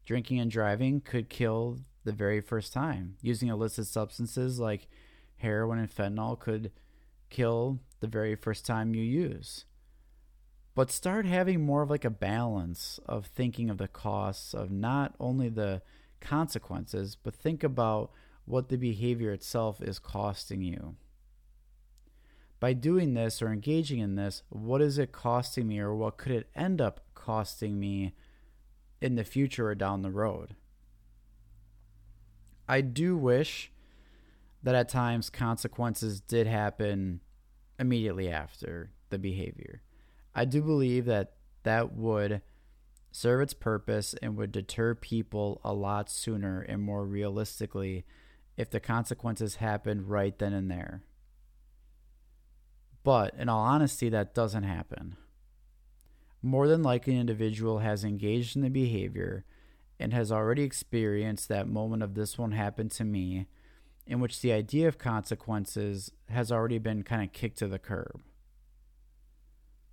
Drinking 0.04 0.40
and 0.40 0.50
driving 0.50 1.00
could 1.00 1.28
kill 1.28 1.78
the 2.04 2.12
very 2.12 2.40
first 2.40 2.72
time. 2.72 3.16
Using 3.20 3.48
illicit 3.48 3.86
substances 3.86 4.58
like 4.58 4.88
heroin 5.36 5.78
and 5.78 5.90
fentanyl 5.90 6.38
could 6.38 6.70
kill 7.28 7.80
the 8.00 8.06
very 8.06 8.34
first 8.34 8.64
time 8.64 8.94
you 8.94 9.02
use. 9.02 9.64
But 10.74 10.90
start 10.90 11.26
having 11.26 11.64
more 11.64 11.82
of 11.82 11.90
like 11.90 12.04
a 12.04 12.10
balance 12.10 13.00
of 13.06 13.26
thinking 13.26 13.70
of 13.70 13.78
the 13.78 13.88
costs 13.88 14.54
of 14.54 14.70
not 14.70 15.14
only 15.18 15.48
the 15.48 15.82
consequences, 16.20 17.16
but 17.16 17.34
think 17.34 17.64
about 17.64 18.10
what 18.46 18.68
the 18.68 18.78
behavior 18.78 19.32
itself 19.32 19.82
is 19.82 19.98
costing 19.98 20.62
you. 20.62 20.96
By 22.58 22.72
doing 22.72 23.12
this 23.12 23.42
or 23.42 23.52
engaging 23.52 23.98
in 23.98 24.14
this, 24.14 24.42
what 24.48 24.80
is 24.80 24.96
it 24.96 25.12
costing 25.12 25.68
me 25.68 25.78
or 25.78 25.94
what 25.94 26.16
could 26.16 26.32
it 26.32 26.48
end 26.54 26.80
up 26.80 27.00
costing 27.14 27.78
me 27.78 28.14
in 29.00 29.16
the 29.16 29.24
future 29.24 29.68
or 29.68 29.74
down 29.74 30.02
the 30.02 30.10
road? 30.10 30.56
I 32.68 32.80
do 32.80 33.16
wish 33.16 33.70
that 34.62 34.74
at 34.74 34.88
times 34.88 35.28
consequences 35.28 36.20
did 36.20 36.46
happen 36.46 37.20
immediately 37.78 38.30
after 38.30 38.90
the 39.10 39.18
behavior. 39.18 39.82
I 40.34 40.44
do 40.44 40.62
believe 40.62 41.04
that 41.06 41.34
that 41.62 41.92
would 41.92 42.42
serve 43.12 43.40
its 43.40 43.54
purpose 43.54 44.14
and 44.22 44.36
would 44.36 44.52
deter 44.52 44.94
people 44.94 45.60
a 45.64 45.72
lot 45.72 46.10
sooner 46.10 46.60
and 46.60 46.82
more 46.82 47.04
realistically 47.04 48.04
if 48.56 48.70
the 48.70 48.80
consequences 48.80 49.56
happened 49.56 50.08
right 50.08 50.38
then 50.38 50.52
and 50.52 50.70
there. 50.70 51.02
But 53.04 53.34
in 53.34 53.48
all 53.48 53.60
honesty, 53.60 54.08
that 54.08 54.34
doesn't 54.34 54.64
happen. 54.64 55.16
More 56.42 56.66
than 56.66 56.82
likely, 56.82 57.14
an 57.14 57.20
individual 57.20 57.78
has 57.78 58.04
engaged 58.04 58.56
in 58.56 58.62
the 58.62 58.68
behavior 58.68 59.44
and 59.98 60.12
has 60.12 60.32
already 60.32 60.62
experienced 60.62 61.48
that 61.48 61.68
moment 61.68 62.02
of 62.02 62.14
this 62.14 62.36
won't 62.36 62.54
happen 62.54 62.88
to 62.90 63.04
me, 63.04 63.46
in 64.06 64.20
which 64.20 64.40
the 64.40 64.52
idea 64.52 64.88
of 64.88 64.98
consequences 64.98 66.12
has 66.28 66.52
already 66.52 66.78
been 66.78 67.02
kind 67.02 67.22
of 67.22 67.32
kicked 67.32 67.58
to 67.58 67.68
the 67.68 67.78
curb. 67.78 68.20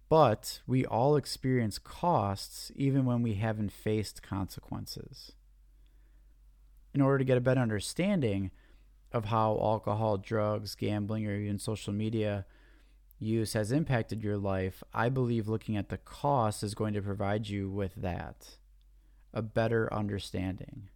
But 0.09 0.61
we 0.67 0.85
all 0.85 1.15
experience 1.15 1.79
costs 1.79 2.71
even 2.75 3.05
when 3.05 3.23
we 3.23 3.35
haven't 3.35 3.71
faced 3.71 4.21
consequences 4.21 5.31
in 6.93 7.01
order 7.01 7.17
to 7.17 7.23
get 7.23 7.37
a 7.37 7.41
better 7.41 7.61
understanding 7.61 8.51
of 9.11 9.25
how 9.25 9.51
alcohol, 9.61 10.17
drugs, 10.17 10.75
gambling, 10.75 11.27
or 11.27 11.35
even 11.35 11.59
social 11.59 11.93
media 11.93 12.45
use 13.19 13.53
has 13.53 13.71
impacted 13.71 14.23
your 14.23 14.37
life, 14.37 14.83
I 14.93 15.09
believe 15.09 15.47
looking 15.47 15.77
at 15.77 15.89
the 15.89 15.97
cost 15.97 16.63
is 16.63 16.75
going 16.75 16.93
to 16.93 17.01
provide 17.01 17.47
you 17.47 17.69
with 17.69 17.95
that 17.95 18.57
a 19.33 19.41
better 19.41 19.91
understanding. 19.91 20.89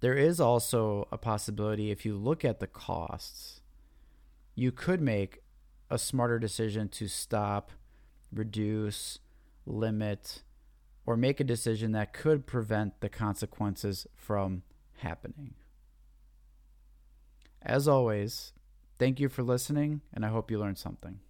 There 0.00 0.16
is 0.16 0.40
also 0.40 1.08
a 1.10 1.16
possibility 1.16 1.90
if 1.90 2.04
you 2.04 2.16
look 2.16 2.44
at 2.44 2.60
the 2.60 2.66
costs, 2.66 3.62
you 4.54 4.70
could 4.70 5.00
make 5.00 5.38
a 5.88 5.98
smarter 5.98 6.38
decision 6.38 6.88
to 6.88 7.08
stop, 7.08 7.70
reduce, 8.32 9.18
limit, 9.64 10.42
or 11.06 11.16
make 11.16 11.40
a 11.40 11.44
decision 11.44 11.92
that 11.92 12.12
could 12.12 12.46
prevent 12.46 13.00
the 13.00 13.08
consequences 13.08 14.06
from 14.14 14.62
happening. 15.02 15.54
As 17.60 17.86
always, 17.86 18.52
thank 18.98 19.20
you 19.20 19.28
for 19.28 19.42
listening, 19.42 20.00
and 20.12 20.24
I 20.24 20.28
hope 20.28 20.50
you 20.50 20.58
learned 20.58 20.78
something. 20.78 21.20